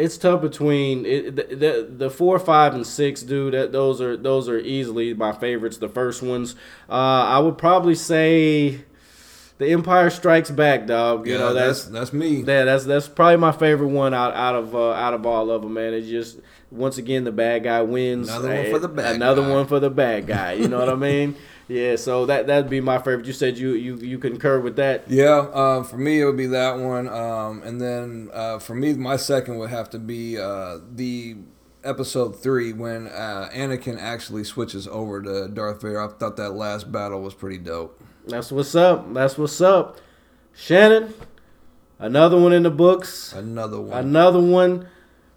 It's 0.00 0.18
tough 0.18 0.40
between 0.40 1.04
it, 1.06 1.36
the, 1.36 1.54
the 1.56 1.88
the 2.06 2.10
four, 2.10 2.38
five, 2.38 2.74
and 2.74 2.86
six, 2.86 3.22
dude. 3.22 3.54
That 3.54 3.72
those 3.72 4.00
are 4.00 4.16
those 4.16 4.48
are 4.48 4.58
easily 4.58 5.14
my 5.14 5.32
favorites. 5.32 5.76
The 5.78 5.88
first 5.88 6.22
ones, 6.22 6.54
uh, 6.88 6.92
I 6.92 7.38
would 7.38 7.58
probably 7.58 7.94
say, 7.94 8.84
The 9.58 9.70
Empire 9.72 10.10
Strikes 10.10 10.50
Back, 10.50 10.86
dog. 10.86 11.26
You 11.26 11.38
know 11.38 11.52
that's 11.54 11.84
that's 11.84 11.90
that's 11.90 12.12
me. 12.12 12.38
yeah, 12.42 12.64
that's 12.64 12.84
that's 12.84 13.08
probably 13.08 13.36
my 13.36 13.52
favorite 13.52 13.88
one 13.88 14.14
out 14.14 14.34
out 14.34 14.54
of 14.56 14.74
uh, 14.74 14.92
out 14.92 15.14
of 15.14 15.24
all 15.26 15.50
of 15.50 15.62
them, 15.62 15.74
man. 15.74 15.94
It's 15.94 16.08
just 16.08 16.40
once 16.70 16.98
again 16.98 17.24
the 17.24 17.32
bad 17.32 17.64
guy 17.64 17.82
wins. 17.82 18.28
Another 18.28 18.48
one 18.54 18.70
for 18.70 18.78
the 18.78 18.88
bad 18.88 19.14
Another 19.16 19.42
guy. 19.42 19.50
one 19.52 19.66
for 19.66 19.80
the 19.80 19.90
bad 19.90 20.26
guy. 20.26 20.52
You 20.54 20.68
know 20.68 20.78
what 20.78 20.88
I 20.88 20.94
mean? 20.94 21.36
Yeah. 21.70 21.94
So 21.94 22.26
that 22.26 22.48
that'd 22.48 22.68
be 22.68 22.80
my 22.80 22.98
favorite. 22.98 23.26
You 23.26 23.32
said 23.32 23.56
you 23.56 23.74
you 23.74 23.96
you 23.96 24.18
concur 24.18 24.58
with 24.58 24.74
that. 24.76 25.08
Yeah, 25.08 25.38
uh, 25.38 25.84
for 25.84 25.98
me 25.98 26.20
it 26.20 26.24
would 26.24 26.36
be 26.36 26.46
that 26.46 26.78
one, 26.78 27.08
um, 27.08 27.62
and 27.62 27.80
then 27.80 28.28
uh, 28.32 28.58
for 28.58 28.74
me 28.74 28.92
my 28.94 29.16
second 29.16 29.58
would 29.58 29.70
have 29.70 29.88
to 29.90 29.98
be 30.00 30.36
uh, 30.36 30.78
the 30.92 31.36
episode 31.84 32.42
three 32.42 32.72
when 32.72 33.06
uh, 33.06 33.48
Anakin 33.54 33.98
actually 34.00 34.42
switches 34.42 34.88
over 34.88 35.22
to 35.22 35.46
Darth 35.46 35.82
Vader. 35.82 36.02
I 36.02 36.08
thought 36.08 36.36
that 36.38 36.50
last 36.50 36.90
battle 36.90 37.22
was 37.22 37.34
pretty 37.34 37.58
dope. 37.58 38.02
That's 38.26 38.50
what's 38.50 38.74
up. 38.74 39.14
That's 39.14 39.38
what's 39.38 39.60
up. 39.60 39.98
Shannon, 40.52 41.14
another 42.00 42.36
one 42.36 42.52
in 42.52 42.64
the 42.64 42.70
books. 42.70 43.32
Another 43.32 43.80
one. 43.80 43.96
Another 43.96 44.40
one. 44.40 44.88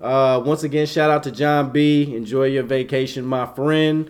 Uh, 0.01 0.41
once 0.43 0.63
again, 0.63 0.87
shout 0.87 1.11
out 1.11 1.21
to 1.23 1.31
John 1.31 1.71
B. 1.71 2.15
Enjoy 2.15 2.45
your 2.45 2.63
vacation, 2.63 3.23
my 3.23 3.45
friend. 3.45 4.09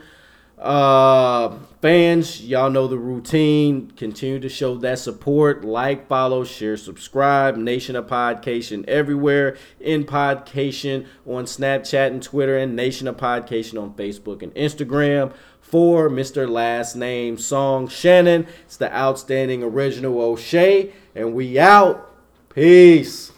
Uh, 0.63 1.59
fans, 1.81 2.41
y'all 2.41 2.69
know 2.69 2.87
the 2.87 2.97
routine. 2.97 3.91
Continue 3.97 4.39
to 4.39 4.47
show 4.47 4.75
that 4.77 4.97
support. 4.97 5.65
Like, 5.65 6.07
follow, 6.07 6.45
share, 6.45 6.77
subscribe. 6.77 7.57
Nation 7.57 7.97
of 7.97 8.07
Podcation 8.07 8.87
everywhere. 8.87 9.57
In 9.81 10.05
Podcation 10.05 11.05
on 11.25 11.43
Snapchat 11.43 12.07
and 12.07 12.23
Twitter, 12.23 12.57
and 12.57 12.77
Nation 12.77 13.09
of 13.09 13.17
Podcation 13.17 13.81
on 13.81 13.93
Facebook 13.95 14.41
and 14.41 14.55
Instagram. 14.55 15.33
For 15.59 16.09
Mr. 16.09 16.47
Last 16.47 16.95
Name 16.95 17.37
Song 17.37 17.89
Shannon, 17.89 18.47
it's 18.63 18.77
the 18.77 18.95
outstanding 18.95 19.63
original 19.63 20.21
O'Shea, 20.21 20.93
and 21.13 21.33
we 21.33 21.59
out. 21.59 22.09
Peace. 22.47 23.33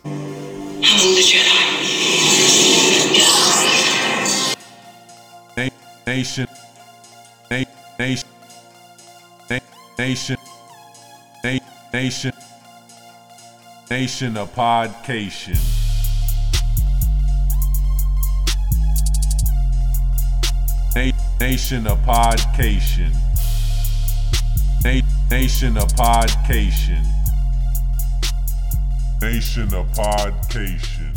Nation, 6.05 6.44
nation, 10.05 10.37
na- 11.43 11.59
nation, 11.91 12.31
nation 13.89 14.37
of 14.37 14.53
podcation. 14.53 15.57
Na- 20.95 21.11
nation 21.39 21.87
of 21.87 21.97
podcation. 22.05 23.11
Na- 24.83 25.01
nation 25.31 25.75
of 25.75 25.87
podcation. 25.95 27.03
Nation 29.23 29.73
of 29.73 29.87
podcation. 29.97 31.14